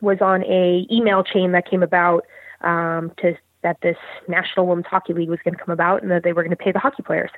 was 0.00 0.18
on 0.20 0.44
a 0.44 0.86
email 0.90 1.22
chain 1.22 1.52
that 1.52 1.68
came 1.68 1.82
about 1.82 2.24
um, 2.62 3.12
to 3.18 3.36
that 3.62 3.80
this 3.82 3.96
National 4.28 4.66
Women's 4.66 4.86
Hockey 4.86 5.12
League 5.12 5.28
was 5.28 5.40
going 5.44 5.54
to 5.54 5.62
come 5.62 5.72
about 5.72 6.02
and 6.02 6.10
that 6.10 6.22
they 6.22 6.32
were 6.32 6.42
going 6.42 6.56
to 6.56 6.56
pay 6.56 6.72
the 6.72 6.78
hockey 6.78 7.02
players. 7.02 7.30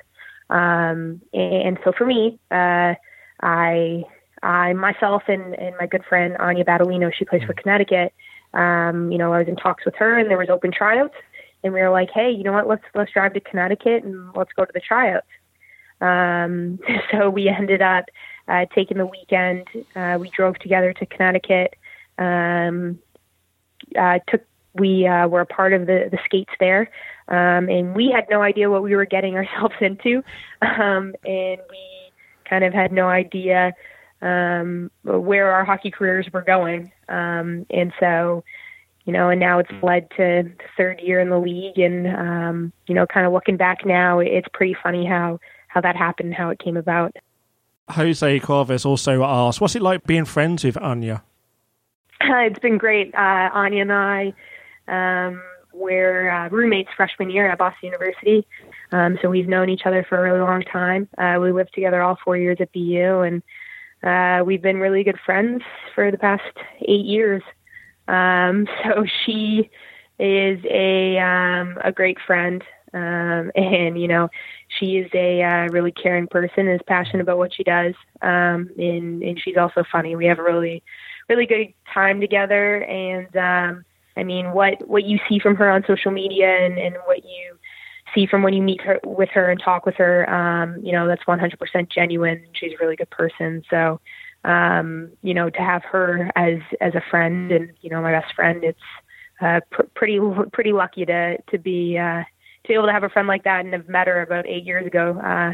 Um, 0.51 1.21
and 1.33 1.79
so 1.83 1.93
for 1.97 2.05
me, 2.05 2.37
uh, 2.51 2.93
I, 3.41 4.03
I 4.43 4.73
myself 4.73 5.23
and, 5.27 5.55
and 5.55 5.75
my 5.79 5.87
good 5.87 6.03
friend 6.07 6.35
Anya 6.37 6.65
Battaglino, 6.65 7.11
she 7.13 7.25
plays 7.25 7.43
for 7.43 7.53
Connecticut. 7.53 8.13
Um, 8.53 9.11
you 9.11 9.17
know, 9.17 9.31
I 9.31 9.39
was 9.39 9.47
in 9.47 9.55
talks 9.55 9.85
with 9.85 9.95
her, 9.95 10.19
and 10.19 10.29
there 10.29 10.37
was 10.37 10.49
open 10.49 10.71
tryouts, 10.71 11.15
and 11.63 11.73
we 11.73 11.81
were 11.81 11.89
like, 11.89 12.09
hey, 12.13 12.29
you 12.29 12.43
know 12.43 12.51
what? 12.51 12.67
Let's 12.67 12.83
let's 12.93 13.11
drive 13.13 13.33
to 13.33 13.39
Connecticut 13.39 14.03
and 14.03 14.35
let's 14.35 14.51
go 14.53 14.65
to 14.65 14.71
the 14.73 14.81
tryouts. 14.81 15.27
Um, 16.01 16.79
so 17.11 17.29
we 17.29 17.47
ended 17.47 17.81
up 17.81 18.05
uh, 18.49 18.65
taking 18.75 18.97
the 18.97 19.05
weekend. 19.05 19.67
Uh, 19.95 20.17
we 20.19 20.29
drove 20.31 20.59
together 20.59 20.91
to 20.93 21.05
Connecticut. 21.05 21.75
Um, 22.17 22.99
uh, 23.97 24.19
took 24.27 24.43
we 24.73 25.07
uh, 25.07 25.27
were 25.27 25.41
a 25.41 25.45
part 25.45 25.73
of 25.73 25.85
the 25.85 26.07
the 26.11 26.17
skates 26.25 26.51
there, 26.59 26.89
um, 27.27 27.69
and 27.69 27.95
we 27.95 28.11
had 28.13 28.25
no 28.29 28.41
idea 28.41 28.69
what 28.69 28.83
we 28.83 28.95
were 28.95 29.05
getting 29.05 29.35
ourselves 29.35 29.75
into, 29.81 30.23
um, 30.61 31.13
and 31.25 31.59
we 31.69 32.11
kind 32.49 32.63
of 32.63 32.73
had 32.73 32.91
no 32.91 33.07
idea 33.07 33.73
um, 34.21 34.91
where 35.03 35.51
our 35.51 35.65
hockey 35.65 35.91
careers 35.91 36.27
were 36.31 36.41
going, 36.43 36.91
um, 37.09 37.65
and 37.69 37.93
so. 37.99 38.43
You 39.03 39.13
know, 39.13 39.29
and 39.29 39.39
now 39.39 39.57
it's 39.57 39.71
led 39.81 40.11
to 40.11 40.43
the 40.43 40.53
third 40.77 40.99
year 41.01 41.19
in 41.19 41.31
the 41.31 41.39
league, 41.39 41.79
and 41.79 42.05
um, 42.05 42.71
you 42.85 42.93
know, 42.93 43.07
kind 43.07 43.25
of 43.25 43.33
looking 43.33 43.57
back 43.57 43.83
now, 43.83 44.19
it's 44.19 44.47
pretty 44.53 44.75
funny 44.81 45.07
how 45.07 45.39
how 45.69 45.81
that 45.81 45.95
happened, 45.95 46.27
and 46.27 46.35
how 46.35 46.51
it 46.51 46.59
came 46.59 46.77
about. 46.77 47.15
Jose 47.89 48.39
Corvus 48.41 48.85
also 48.85 49.23
asked, 49.23 49.59
"What's 49.59 49.75
it 49.75 49.81
like 49.81 50.05
being 50.05 50.25
friends 50.25 50.63
with 50.63 50.77
Anya?" 50.77 51.23
it's 52.21 52.59
been 52.59 52.77
great. 52.77 53.13
Uh, 53.15 53.49
Anya 53.53 53.81
and 53.81 53.91
I 53.91 54.33
um, 54.91 55.41
we're 55.73 56.29
uh, 56.29 56.49
roommates 56.49 56.89
freshman 56.95 57.29
year 57.29 57.49
at 57.49 57.57
Boston 57.57 57.87
University, 57.87 58.45
um, 58.91 59.17
so 59.21 59.29
we've 59.29 59.47
known 59.47 59.69
each 59.69 59.85
other 59.85 60.05
for 60.07 60.17
a 60.17 60.21
really 60.21 60.41
long 60.41 60.63
time. 60.63 61.07
Uh, 61.17 61.37
we 61.41 61.51
lived 61.51 61.73
together 61.73 62.01
all 62.01 62.17
four 62.23 62.37
years 62.37 62.57
at 62.59 62.71
BU, 62.73 63.21
and 63.21 63.41
uh, 64.03 64.43
we've 64.43 64.61
been 64.61 64.77
really 64.77 65.03
good 65.03 65.19
friends 65.25 65.63
for 65.95 66.11
the 66.11 66.17
past 66.17 66.43
eight 66.81 67.05
years. 67.05 67.41
Um, 68.07 68.67
so 68.83 69.05
she 69.25 69.69
is 70.19 70.59
a 70.69 71.17
um, 71.17 71.77
a 71.83 71.91
great 71.91 72.17
friend, 72.25 72.63
um, 72.93 73.51
and 73.55 73.99
you 73.99 74.07
know 74.07 74.29
she 74.79 74.97
is 74.97 75.09
a 75.13 75.41
uh, 75.41 75.67
really 75.69 75.91
caring 75.91 76.27
person, 76.27 76.67
is 76.67 76.81
passionate 76.85 77.21
about 77.21 77.37
what 77.37 77.53
she 77.53 77.63
does, 77.63 77.93
um, 78.21 78.69
and 78.77 79.23
and 79.23 79.41
she's 79.41 79.57
also 79.57 79.83
funny. 79.91 80.15
We 80.15 80.25
have 80.25 80.39
a 80.39 80.43
really 80.43 80.83
really 81.29 81.45
good 81.45 81.73
time 81.93 82.19
together, 82.19 82.83
and 82.83 83.35
um, 83.37 83.85
I 84.17 84.23
mean, 84.23 84.51
what 84.51 84.87
what 84.87 85.05
you 85.05 85.19
see 85.27 85.39
from 85.39 85.55
her 85.55 85.69
on 85.69 85.83
social 85.87 86.11
media 86.11 86.65
and, 86.65 86.77
and 86.77 86.95
what 87.05 87.23
you 87.23 87.57
see 88.13 88.25
from 88.25 88.43
when 88.43 88.53
you 88.53 88.61
meet 88.61 88.81
her 88.81 88.99
with 89.05 89.29
her 89.29 89.49
and 89.49 89.61
talk 89.61 89.85
with 89.85 89.95
her, 89.95 90.29
um, 90.29 90.83
you 90.83 90.91
know, 90.91 91.07
that's 91.07 91.23
100% 91.23 91.89
genuine. 91.89 92.45
She's 92.53 92.73
a 92.73 92.83
really 92.83 92.95
good 92.95 93.09
person. 93.09 93.63
So, 93.69 94.01
um, 94.43 95.11
you 95.21 95.33
know, 95.33 95.49
to 95.49 95.59
have 95.59 95.83
her 95.85 96.29
as 96.35 96.59
as 96.79 96.95
a 96.95 97.01
friend 97.09 97.51
and 97.51 97.71
you 97.81 97.89
know 97.89 98.01
my 98.01 98.11
best 98.11 98.33
friend, 98.33 98.63
it's 98.63 98.79
uh, 99.39 99.59
pr- 99.69 99.83
pretty 99.95 100.19
pretty 100.51 100.73
lucky 100.73 101.05
to 101.05 101.37
to 101.49 101.57
be 101.57 101.97
uh, 101.97 102.23
to 102.23 102.67
be 102.67 102.73
able 102.73 102.87
to 102.87 102.93
have 102.93 103.03
a 103.03 103.09
friend 103.09 103.27
like 103.27 103.43
that 103.43 103.63
and 103.63 103.73
have 103.73 103.87
met 103.87 104.07
her 104.07 104.21
about 104.21 104.47
eight 104.47 104.65
years 104.65 104.85
ago. 104.85 105.19
Uh, 105.19 105.53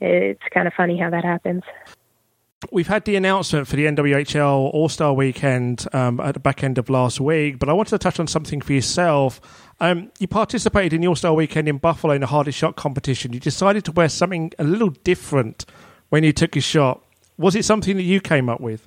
it's 0.00 0.42
kind 0.52 0.66
of 0.66 0.74
funny 0.74 0.98
how 0.98 1.10
that 1.10 1.24
happens. 1.24 1.62
We've 2.70 2.86
had 2.86 3.06
the 3.06 3.16
announcement 3.16 3.66
for 3.66 3.76
the 3.76 3.86
NWHL 3.86 4.74
All 4.74 4.90
Star 4.90 5.14
Weekend 5.14 5.86
um, 5.94 6.20
at 6.20 6.34
the 6.34 6.40
back 6.40 6.62
end 6.62 6.76
of 6.76 6.90
last 6.90 7.18
week, 7.18 7.58
but 7.58 7.70
I 7.70 7.72
wanted 7.72 7.90
to 7.90 7.98
touch 7.98 8.20
on 8.20 8.26
something 8.26 8.60
for 8.60 8.74
yourself. 8.74 9.40
Um, 9.80 10.12
you 10.18 10.28
participated 10.28 10.92
in 10.92 11.00
the 11.00 11.08
All 11.08 11.16
Star 11.16 11.32
Weekend 11.32 11.68
in 11.68 11.78
Buffalo 11.78 12.12
in 12.12 12.20
the 12.20 12.26
hardest 12.26 12.58
shot 12.58 12.76
competition. 12.76 13.32
You 13.32 13.40
decided 13.40 13.86
to 13.86 13.92
wear 13.92 14.10
something 14.10 14.52
a 14.58 14.64
little 14.64 14.90
different 14.90 15.64
when 16.10 16.22
you 16.22 16.34
took 16.34 16.54
your 16.54 16.60
shot. 16.60 17.02
Was 17.38 17.56
it 17.56 17.64
something 17.64 17.96
that 17.96 18.02
you 18.02 18.20
came 18.20 18.50
up 18.50 18.60
with? 18.60 18.86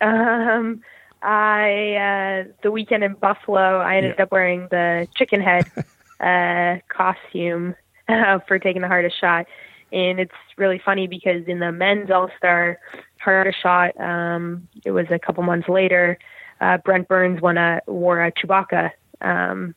Um, 0.00 0.82
I 1.20 2.44
uh, 2.46 2.52
the 2.62 2.70
weekend 2.70 3.02
in 3.02 3.14
Buffalo, 3.14 3.80
I 3.80 3.96
ended 3.96 4.14
yeah. 4.18 4.22
up 4.22 4.30
wearing 4.30 4.68
the 4.70 5.08
chicken 5.16 5.40
head 5.40 5.64
uh, 6.20 6.80
costume 6.88 7.74
uh, 8.08 8.38
for 8.46 8.60
taking 8.60 8.82
the 8.82 8.88
hardest 8.88 9.20
shot 9.20 9.46
and 9.92 10.20
it's 10.20 10.34
really 10.56 10.80
funny 10.84 11.06
because 11.06 11.44
in 11.46 11.60
the 11.60 11.72
men's 11.72 12.10
All 12.10 12.30
Star 12.36 12.78
hardest 13.18 13.60
shot, 13.60 13.98
um, 14.00 14.68
it 14.84 14.90
was 14.90 15.06
a 15.10 15.18
couple 15.18 15.42
months 15.42 15.68
later. 15.68 16.18
Uh, 16.60 16.78
Brent 16.78 17.08
Burns 17.08 17.40
won 17.40 17.56
a 17.56 17.80
wore 17.86 18.22
a 18.22 18.32
Chewbacca 18.32 18.90
um, 19.20 19.74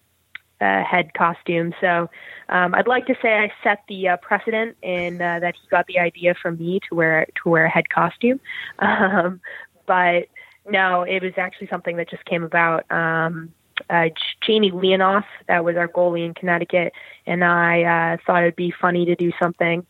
uh, 0.59 0.83
head 0.83 1.13
costume. 1.13 1.73
So 1.81 2.09
um, 2.49 2.75
I'd 2.75 2.87
like 2.87 3.07
to 3.07 3.15
say 3.21 3.33
I 3.33 3.51
set 3.63 3.83
the 3.87 4.09
uh, 4.09 4.17
precedent, 4.17 4.77
and 4.83 5.21
uh, 5.21 5.39
that 5.39 5.55
he 5.55 5.67
got 5.69 5.87
the 5.87 5.99
idea 5.99 6.35
from 6.39 6.57
me 6.57 6.79
to 6.89 6.95
wear 6.95 7.25
to 7.43 7.49
wear 7.49 7.65
a 7.65 7.69
head 7.69 7.89
costume. 7.89 8.39
Um, 8.79 9.41
but 9.87 10.27
no, 10.69 11.01
it 11.01 11.21
was 11.23 11.33
actually 11.37 11.67
something 11.67 11.97
that 11.97 12.09
just 12.09 12.23
came 12.25 12.43
about. 12.43 12.89
Um, 12.91 13.51
uh, 13.89 14.09
Jaimie 14.47 14.71
Leonoff, 14.71 15.25
that 15.47 15.65
was 15.65 15.75
our 15.75 15.87
goalie 15.87 16.25
in 16.25 16.33
Connecticut, 16.33 16.93
and 17.25 17.43
I 17.43 18.13
uh, 18.13 18.17
thought 18.25 18.43
it'd 18.43 18.55
be 18.55 18.71
funny 18.79 19.05
to 19.05 19.15
do 19.15 19.31
something 19.41 19.85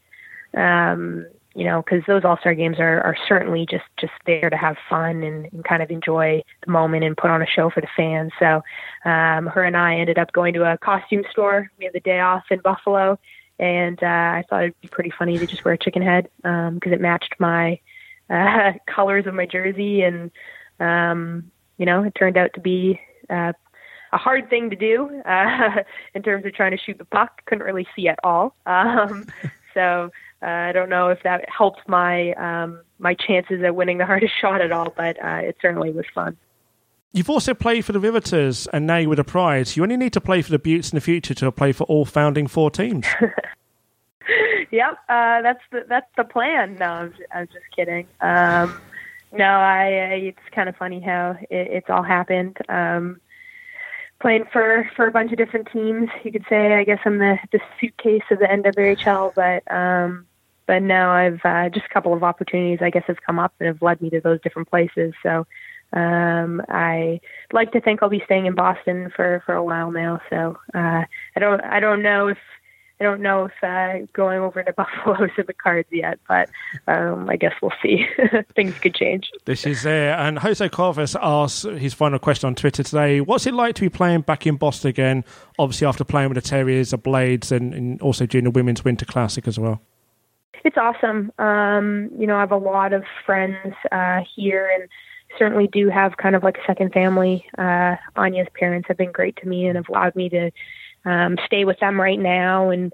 um, 0.55 1.25
you 1.53 1.65
know, 1.65 1.81
because 1.81 2.03
those 2.07 2.23
All 2.23 2.37
Star 2.37 2.55
games 2.55 2.79
are, 2.79 3.01
are 3.01 3.15
certainly 3.27 3.65
just 3.69 3.83
just 3.99 4.13
there 4.25 4.49
to 4.49 4.55
have 4.55 4.77
fun 4.89 5.23
and, 5.23 5.47
and 5.51 5.65
kind 5.65 5.83
of 5.83 5.91
enjoy 5.91 6.41
the 6.65 6.71
moment 6.71 7.03
and 7.03 7.17
put 7.17 7.29
on 7.29 7.41
a 7.41 7.45
show 7.45 7.69
for 7.69 7.81
the 7.81 7.87
fans. 7.95 8.31
So, 8.39 8.61
um, 9.03 9.47
her 9.47 9.63
and 9.63 9.75
I 9.75 9.97
ended 9.97 10.17
up 10.17 10.31
going 10.31 10.53
to 10.53 10.71
a 10.71 10.77
costume 10.77 11.23
store. 11.29 11.69
We 11.77 11.85
had 11.85 11.93
the 11.93 11.99
day 11.99 12.19
off 12.19 12.45
in 12.51 12.59
Buffalo, 12.59 13.19
and 13.59 14.01
uh, 14.01 14.05
I 14.05 14.43
thought 14.49 14.63
it'd 14.63 14.81
be 14.81 14.87
pretty 14.87 15.11
funny 15.17 15.37
to 15.37 15.45
just 15.45 15.65
wear 15.65 15.73
a 15.73 15.77
chicken 15.77 16.01
head 16.01 16.29
because 16.37 16.69
um, 16.69 16.93
it 16.93 17.01
matched 17.01 17.35
my 17.37 17.79
uh, 18.29 18.73
colors 18.87 19.27
of 19.27 19.33
my 19.33 19.45
jersey, 19.45 20.03
and 20.03 20.31
um, 20.79 21.51
you 21.77 21.85
know, 21.85 22.03
it 22.03 22.15
turned 22.15 22.37
out 22.37 22.51
to 22.53 22.61
be. 22.61 22.99
Uh, 23.29 23.53
a 24.13 24.17
hard 24.17 24.49
thing 24.49 24.69
to 24.69 24.75
do 24.75 25.21
uh, 25.25 25.83
in 26.13 26.21
terms 26.21 26.45
of 26.45 26.53
trying 26.53 26.71
to 26.71 26.77
shoot 26.77 26.97
the 26.97 27.05
puck. 27.05 27.45
Couldn't 27.45 27.63
really 27.63 27.87
see 27.95 28.09
at 28.09 28.19
all. 28.25 28.53
Um, 28.65 29.25
so 29.73 30.11
uh, 30.41 30.45
I 30.45 30.71
don't 30.71 30.89
know 30.89 31.09
if 31.09 31.21
that 31.23 31.47
helped 31.49 31.87
my 31.87 32.33
um, 32.33 32.81
my 32.99 33.13
chances 33.13 33.63
at 33.63 33.75
winning 33.75 33.97
the 33.97 34.05
hardest 34.11 34.33
shot 34.39 34.61
at 34.61 34.71
all, 34.71 34.93
but 34.95 35.23
uh, 35.23 35.41
it 35.43 35.57
certainly 35.61 35.91
was 35.91 36.05
fun. 36.13 36.37
You've 37.13 37.29
also 37.29 37.53
played 37.53 37.83
for 37.83 37.91
the 37.91 37.99
Riveters 37.99 38.67
and 38.67 38.87
now 38.87 38.97
you're 38.97 39.09
with 39.09 39.17
the 39.17 39.25
Pride. 39.25 39.75
You 39.75 39.83
only 39.83 39.97
need 39.97 40.13
to 40.13 40.21
play 40.21 40.41
for 40.41 40.51
the 40.51 40.59
Beauts 40.59 40.91
in 40.91 40.95
the 40.95 41.01
future 41.01 41.33
to 41.33 41.51
play 41.51 41.73
for 41.73 41.83
all 41.85 42.05
founding 42.05 42.47
four 42.47 42.71
teams. 42.71 43.05
yep, 44.71 44.93
uh, 45.09 45.41
that's 45.41 45.63
the 45.71 45.85
that's 45.89 46.09
the 46.15 46.23
plan. 46.23 46.77
No, 46.79 46.85
I'm, 46.85 47.13
I'm 47.33 47.47
just 47.47 47.65
kidding. 47.75 48.07
Um, 48.21 48.79
no, 49.33 49.45
I, 49.45 49.83
I 49.83 50.15
it's 50.23 50.39
kind 50.53 50.69
of 50.69 50.75
funny 50.77 51.01
how 51.01 51.37
it, 51.49 51.67
it's 51.67 51.89
all 51.89 52.03
happened. 52.03 52.57
Um, 52.69 53.19
playing 54.21 54.45
for 54.51 54.89
for 54.95 55.05
a 55.07 55.11
bunch 55.11 55.31
of 55.31 55.37
different 55.37 55.67
teams, 55.71 56.09
you 56.23 56.31
could 56.31 56.45
say. 56.47 56.75
I 56.75 56.85
guess 56.85 56.99
I'm 57.03 57.17
the 57.17 57.37
the 57.51 57.59
suitcase 57.79 58.23
of 58.31 58.39
the 58.39 58.45
NWHL, 58.45 59.33
but 59.35 59.69
um, 59.73 60.27
but 60.71 60.81
now 60.81 61.11
I've 61.11 61.41
uh, 61.43 61.67
just 61.67 61.85
a 61.85 61.93
couple 61.93 62.13
of 62.13 62.23
opportunities 62.23 62.79
I 62.81 62.91
guess 62.91 63.03
have 63.07 63.21
come 63.25 63.39
up 63.39 63.53
and 63.59 63.67
have 63.67 63.81
led 63.81 64.01
me 64.01 64.09
to 64.11 64.21
those 64.21 64.39
different 64.39 64.69
places. 64.69 65.13
So 65.21 65.45
um, 65.91 66.61
I 66.69 67.19
like 67.51 67.73
to 67.73 67.81
think 67.81 68.01
I'll 68.01 68.07
be 68.07 68.21
staying 68.23 68.45
in 68.45 68.55
Boston 68.55 69.11
for 69.13 69.43
for 69.45 69.53
a 69.53 69.61
while 69.61 69.91
now. 69.91 70.21
So 70.29 70.57
uh, 70.73 71.03
I 71.35 71.39
don't 71.41 71.61
I 71.61 71.81
don't 71.81 72.01
know 72.01 72.29
if 72.29 72.37
I 73.01 73.03
don't 73.03 73.19
know 73.19 73.49
if 73.49 73.51
uh, 73.61 74.07
going 74.13 74.39
over 74.39 74.63
to 74.63 74.71
Buffalo 74.77 75.25
is 75.25 75.31
in 75.37 75.43
the 75.45 75.53
cards 75.53 75.89
yet, 75.91 76.19
but 76.25 76.49
um, 76.87 77.29
I 77.29 77.35
guess 77.35 77.51
we'll 77.61 77.73
see. 77.83 78.05
Things 78.55 78.79
could 78.79 78.95
change. 78.95 79.29
This 79.43 79.65
is 79.65 79.83
there. 79.83 80.17
And 80.17 80.39
Jose 80.39 80.69
Corvus 80.69 81.17
asked 81.21 81.63
his 81.63 81.93
final 81.93 82.17
question 82.17 82.47
on 82.47 82.55
Twitter 82.55 82.83
today 82.83 83.19
What's 83.19 83.45
it 83.45 83.53
like 83.53 83.75
to 83.75 83.81
be 83.81 83.89
playing 83.89 84.21
back 84.21 84.47
in 84.47 84.55
Boston 84.55 84.87
again? 84.87 85.25
Obviously, 85.59 85.85
after 85.85 86.05
playing 86.05 86.29
with 86.29 86.41
the 86.41 86.49
Terriers, 86.49 86.91
the 86.91 86.97
Blades, 86.97 87.51
and, 87.51 87.73
and 87.73 88.01
also 88.01 88.25
during 88.25 88.45
the 88.45 88.51
Women's 88.51 88.85
Winter 88.85 89.03
Classic 89.03 89.45
as 89.49 89.59
well 89.59 89.81
it's 90.63 90.77
awesome. 90.77 91.31
Um, 91.39 92.09
you 92.17 92.27
know, 92.27 92.37
I 92.37 92.41
have 92.41 92.51
a 92.51 92.57
lot 92.57 92.93
of 92.93 93.03
friends 93.25 93.73
uh, 93.91 94.21
here 94.35 94.69
and 94.73 94.89
certainly 95.37 95.67
do 95.67 95.89
have 95.89 96.17
kind 96.17 96.35
of 96.35 96.43
like 96.43 96.57
a 96.57 96.65
second 96.65 96.93
family. 96.93 97.45
Uh, 97.57 97.95
Anya's 98.15 98.47
parents 98.57 98.87
have 98.87 98.97
been 98.97 99.11
great 99.11 99.35
to 99.37 99.47
me 99.47 99.67
and 99.67 99.75
have 99.75 99.89
allowed 99.89 100.15
me 100.15 100.29
to 100.29 100.51
um, 101.05 101.37
stay 101.45 101.65
with 101.65 101.79
them 101.79 101.99
right 101.99 102.19
now. 102.19 102.69
And, 102.69 102.93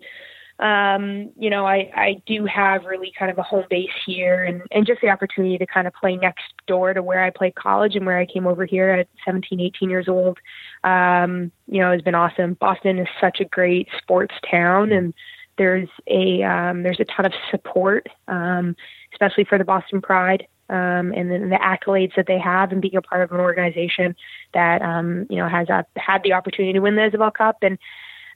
um, 0.59 1.31
you 1.37 1.49
know, 1.49 1.65
I, 1.65 1.91
I 1.95 2.21
do 2.25 2.45
have 2.45 2.85
really 2.85 3.11
kind 3.17 3.29
of 3.31 3.37
a 3.37 3.43
home 3.43 3.65
base 3.69 3.89
here 4.05 4.43
and, 4.43 4.61
and 4.71 4.85
just 4.87 5.01
the 5.01 5.09
opportunity 5.09 5.57
to 5.57 5.65
kind 5.65 5.87
of 5.87 5.93
play 5.93 6.15
next 6.15 6.45
door 6.67 6.93
to 6.93 7.03
where 7.03 7.23
I 7.23 7.31
played 7.31 7.55
college 7.55 7.95
and 7.95 8.05
where 8.05 8.17
I 8.17 8.25
came 8.25 8.47
over 8.47 8.65
here 8.65 8.91
at 8.91 9.07
17, 9.25 9.59
18 9.59 9.89
years 9.89 10.07
old. 10.07 10.37
Um, 10.83 11.51
you 11.67 11.81
know, 11.81 11.91
has 11.91 12.01
been 12.01 12.15
awesome. 12.15 12.53
Boston 12.55 12.97
is 12.99 13.07
such 13.19 13.39
a 13.39 13.45
great 13.45 13.87
sports 14.01 14.35
town 14.49 14.91
and, 14.91 15.13
there's 15.57 15.89
a 16.07 16.43
um, 16.43 16.83
there's 16.83 16.99
a 16.99 17.05
ton 17.05 17.25
of 17.25 17.33
support, 17.51 18.07
um, 18.27 18.75
especially 19.13 19.43
for 19.43 19.57
the 19.57 19.65
Boston 19.65 20.01
Pride. 20.01 20.47
um, 20.69 21.13
and 21.13 21.31
then 21.31 21.49
the 21.49 21.55
accolades 21.57 22.15
that 22.15 22.27
they 22.27 22.39
have, 22.39 22.71
and 22.71 22.81
being 22.81 22.95
a 22.95 23.01
part 23.01 23.23
of 23.23 23.31
an 23.31 23.39
organization 23.39 24.15
that 24.53 24.81
um, 24.81 25.25
you 25.29 25.37
know 25.37 25.47
has 25.47 25.69
uh, 25.69 25.83
had 25.95 26.23
the 26.23 26.33
opportunity 26.33 26.73
to 26.73 26.79
win 26.79 26.95
the 26.95 27.09
Isobel 27.09 27.33
Cup. 27.33 27.57
And 27.61 27.77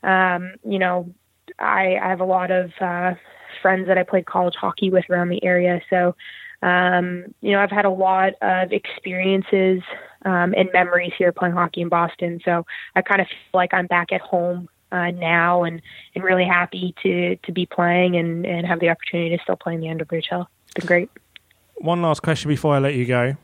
um, 0.03 0.55
you 0.63 0.79
know, 0.79 1.13
I, 1.59 1.97
I 2.01 2.09
have 2.09 2.21
a 2.21 2.25
lot 2.25 2.51
of 2.51 2.71
uh, 2.79 3.13
friends 3.61 3.87
that 3.87 3.97
I 3.97 4.03
played 4.03 4.25
college 4.25 4.55
hockey 4.55 4.89
with 4.89 5.05
around 5.09 5.29
the 5.29 5.43
area, 5.43 5.81
so 5.89 6.15
um, 6.61 7.25
you 7.41 7.51
know, 7.51 7.59
I've 7.59 7.71
had 7.71 7.85
a 7.85 7.89
lot 7.89 8.33
of 8.41 8.71
experiences 8.71 9.81
um, 10.25 10.53
and 10.55 10.69
memories 10.73 11.13
here 11.17 11.31
playing 11.31 11.55
hockey 11.55 11.81
in 11.81 11.89
Boston. 11.89 12.39
So 12.45 12.65
I 12.95 13.01
kind 13.01 13.19
of 13.19 13.27
feel 13.27 13.35
like 13.53 13.73
I'm 13.73 13.87
back 13.87 14.11
at 14.11 14.21
home 14.21 14.69
uh, 14.91 15.11
now 15.11 15.63
and, 15.63 15.81
and 16.15 16.23
really 16.23 16.45
happy 16.45 16.93
to, 17.03 17.35
to 17.37 17.51
be 17.51 17.65
playing 17.65 18.15
and, 18.15 18.45
and 18.45 18.67
have 18.67 18.79
the 18.79 18.89
opportunity 18.89 19.35
to 19.35 19.43
still 19.43 19.55
play 19.55 19.73
in 19.73 19.81
the 19.81 19.87
NWHL. 19.87 20.45
It's 20.65 20.73
been 20.75 20.87
great. 20.87 21.09
One 21.77 22.01
last 22.01 22.21
question 22.21 22.49
before 22.49 22.75
I 22.75 22.79
let 22.79 22.95
you 22.95 23.05
go. 23.05 23.35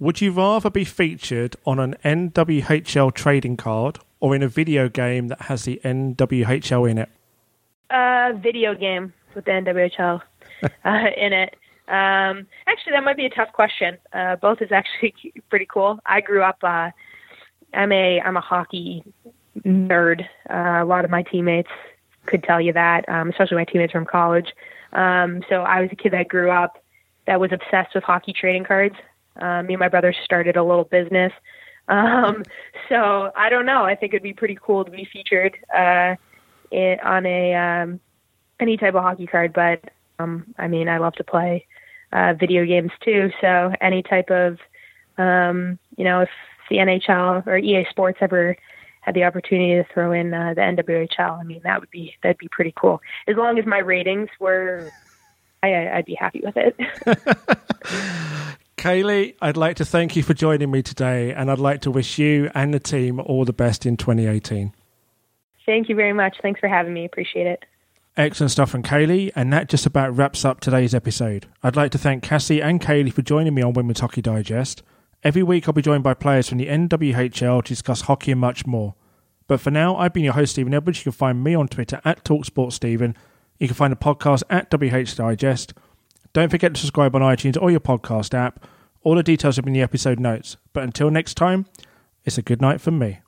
Would 0.00 0.20
you 0.20 0.32
rather 0.32 0.70
be 0.70 0.84
featured 0.84 1.56
on 1.64 1.78
an 1.78 1.94
NWHL 2.04 3.14
trading 3.14 3.56
card 3.56 3.98
or 4.20 4.34
in 4.34 4.42
a 4.42 4.48
video 4.48 4.88
game 4.88 5.28
that 5.28 5.42
has 5.42 5.64
the 5.64 5.80
NWHL 5.84 6.90
in 6.90 6.98
it? 6.98 7.08
A 7.90 7.96
uh, 7.96 8.32
video 8.32 8.74
game 8.74 9.12
with 9.34 9.44
the 9.44 9.52
NWHL 9.52 10.20
uh, 10.62 10.68
in 11.16 11.32
it. 11.32 11.56
Um, 11.86 12.46
actually, 12.66 12.92
that 12.92 13.04
might 13.04 13.16
be 13.16 13.26
a 13.26 13.30
tough 13.30 13.52
question. 13.52 13.98
Uh, 14.12 14.36
both 14.36 14.62
is 14.62 14.72
actually 14.72 15.14
pretty 15.50 15.66
cool. 15.66 16.00
I 16.06 16.20
grew 16.20 16.42
up. 16.42 16.58
Uh, 16.62 16.90
I'm 17.72 17.92
a 17.92 18.20
I'm 18.20 18.36
a 18.36 18.40
hockey 18.40 19.04
nerd. 19.62 20.24
Uh, 20.50 20.82
a 20.82 20.84
lot 20.84 21.04
of 21.04 21.10
my 21.10 21.22
teammates 21.22 21.70
could 22.26 22.42
tell 22.42 22.60
you 22.60 22.72
that, 22.72 23.08
um, 23.08 23.30
especially 23.30 23.56
my 23.56 23.64
teammates 23.64 23.92
from 23.92 24.04
college. 24.04 24.52
Um, 24.92 25.42
so 25.48 25.62
I 25.62 25.80
was 25.80 25.90
a 25.92 25.96
kid 25.96 26.12
that 26.12 26.28
grew 26.28 26.50
up 26.50 26.82
that 27.26 27.40
was 27.40 27.50
obsessed 27.52 27.94
with 27.94 28.04
hockey 28.04 28.32
trading 28.32 28.64
cards. 28.64 28.94
Uh, 29.40 29.62
me 29.62 29.74
and 29.74 29.80
my 29.80 29.88
brother 29.88 30.14
started 30.24 30.56
a 30.56 30.62
little 30.62 30.84
business. 30.84 31.32
Um, 31.86 32.44
so 32.88 33.30
I 33.36 33.50
don't 33.50 33.66
know. 33.66 33.84
I 33.84 33.94
think 33.94 34.14
it'd 34.14 34.22
be 34.22 34.32
pretty 34.32 34.56
cool 34.58 34.86
to 34.86 34.90
be 34.90 35.04
featured 35.12 35.54
uh, 35.76 36.14
in, 36.70 36.96
on 37.04 37.26
a 37.26 37.54
um, 37.54 38.00
any 38.58 38.78
type 38.78 38.94
of 38.94 39.02
hockey 39.02 39.26
card. 39.26 39.52
But 39.52 39.92
um, 40.18 40.54
I 40.56 40.66
mean, 40.66 40.88
I 40.88 40.96
love 40.96 41.12
to 41.16 41.24
play 41.24 41.66
uh, 42.10 42.32
video 42.40 42.64
games 42.64 42.90
too. 43.04 43.30
So 43.38 43.74
any 43.82 44.02
type 44.02 44.30
of, 44.30 44.58
um, 45.18 45.78
you 45.98 46.04
know, 46.04 46.22
if 46.22 46.30
the 46.70 46.76
NHL 46.76 47.46
or 47.46 47.58
EA 47.58 47.86
Sports 47.90 48.16
ever 48.22 48.56
had 49.04 49.14
the 49.14 49.24
opportunity 49.24 49.74
to 49.74 49.84
throw 49.92 50.12
in 50.12 50.32
uh, 50.32 50.54
the 50.54 50.62
NWHL, 50.62 51.38
I 51.38 51.42
mean, 51.42 51.60
that 51.64 51.78
would 51.78 51.90
be 51.90 52.14
that'd 52.22 52.38
be 52.38 52.48
pretty 52.48 52.72
cool. 52.74 53.02
As 53.28 53.36
long 53.36 53.58
as 53.58 53.66
my 53.66 53.78
ratings 53.78 54.30
were, 54.40 54.90
I, 55.62 55.88
I'd 55.90 56.06
be 56.06 56.14
happy 56.14 56.40
with 56.42 56.56
it. 56.56 56.74
Kaleigh, 58.78 59.34
I'd 59.42 59.58
like 59.58 59.76
to 59.76 59.84
thank 59.84 60.16
you 60.16 60.22
for 60.22 60.32
joining 60.32 60.70
me 60.70 60.82
today, 60.82 61.32
and 61.34 61.50
I'd 61.50 61.58
like 61.58 61.82
to 61.82 61.90
wish 61.90 62.18
you 62.18 62.50
and 62.54 62.72
the 62.72 62.80
team 62.80 63.20
all 63.20 63.44
the 63.44 63.52
best 63.52 63.84
in 63.84 63.98
2018. 63.98 64.72
Thank 65.66 65.88
you 65.90 65.94
very 65.94 66.12
much. 66.14 66.36
Thanks 66.40 66.60
for 66.60 66.68
having 66.68 66.94
me. 66.94 67.04
Appreciate 67.04 67.46
it. 67.46 67.64
Excellent 68.16 68.52
stuff 68.52 68.70
from 68.70 68.82
Kaleigh, 68.82 69.32
and 69.34 69.52
that 69.52 69.68
just 69.68 69.84
about 69.84 70.16
wraps 70.16 70.46
up 70.46 70.60
today's 70.60 70.94
episode. 70.94 71.46
I'd 71.62 71.76
like 71.76 71.90
to 71.92 71.98
thank 71.98 72.22
Cassie 72.22 72.62
and 72.62 72.80
Kaleigh 72.80 73.12
for 73.12 73.22
joining 73.22 73.54
me 73.54 73.60
on 73.60 73.74
Women's 73.74 74.00
Hockey 74.00 74.22
Digest. 74.22 74.82
Every 75.24 75.42
week 75.42 75.66
I'll 75.66 75.72
be 75.72 75.80
joined 75.80 76.04
by 76.04 76.12
players 76.12 76.50
from 76.50 76.58
the 76.58 76.66
NWHL 76.66 77.64
to 77.64 77.68
discuss 77.68 78.02
hockey 78.02 78.32
and 78.32 78.40
much 78.40 78.66
more. 78.66 78.94
But 79.46 79.58
for 79.58 79.70
now, 79.70 79.96
I've 79.96 80.12
been 80.12 80.22
your 80.22 80.34
host, 80.34 80.52
Stephen 80.52 80.74
Edwards. 80.74 80.98
You 80.98 81.04
can 81.04 81.12
find 81.12 81.42
me 81.42 81.54
on 81.54 81.66
Twitter 81.66 82.02
at 82.04 82.24
TalkSportStephen. 82.24 83.14
You 83.58 83.66
can 83.66 83.74
find 83.74 83.90
the 83.90 83.96
podcast 83.96 84.42
at 84.50 84.70
WH 84.70 85.16
Digest. 85.16 85.72
Don't 86.34 86.50
forget 86.50 86.74
to 86.74 86.80
subscribe 86.80 87.16
on 87.16 87.22
iTunes 87.22 87.60
or 87.60 87.70
your 87.70 87.80
podcast 87.80 88.34
app. 88.34 88.66
All 89.02 89.14
the 89.14 89.22
details 89.22 89.58
are 89.58 89.62
in 89.62 89.72
the 89.72 89.80
episode 89.80 90.20
notes. 90.20 90.58
But 90.74 90.82
until 90.82 91.10
next 91.10 91.34
time, 91.34 91.64
it's 92.26 92.36
a 92.36 92.42
good 92.42 92.60
night 92.60 92.82
from 92.82 92.98
me. 92.98 93.20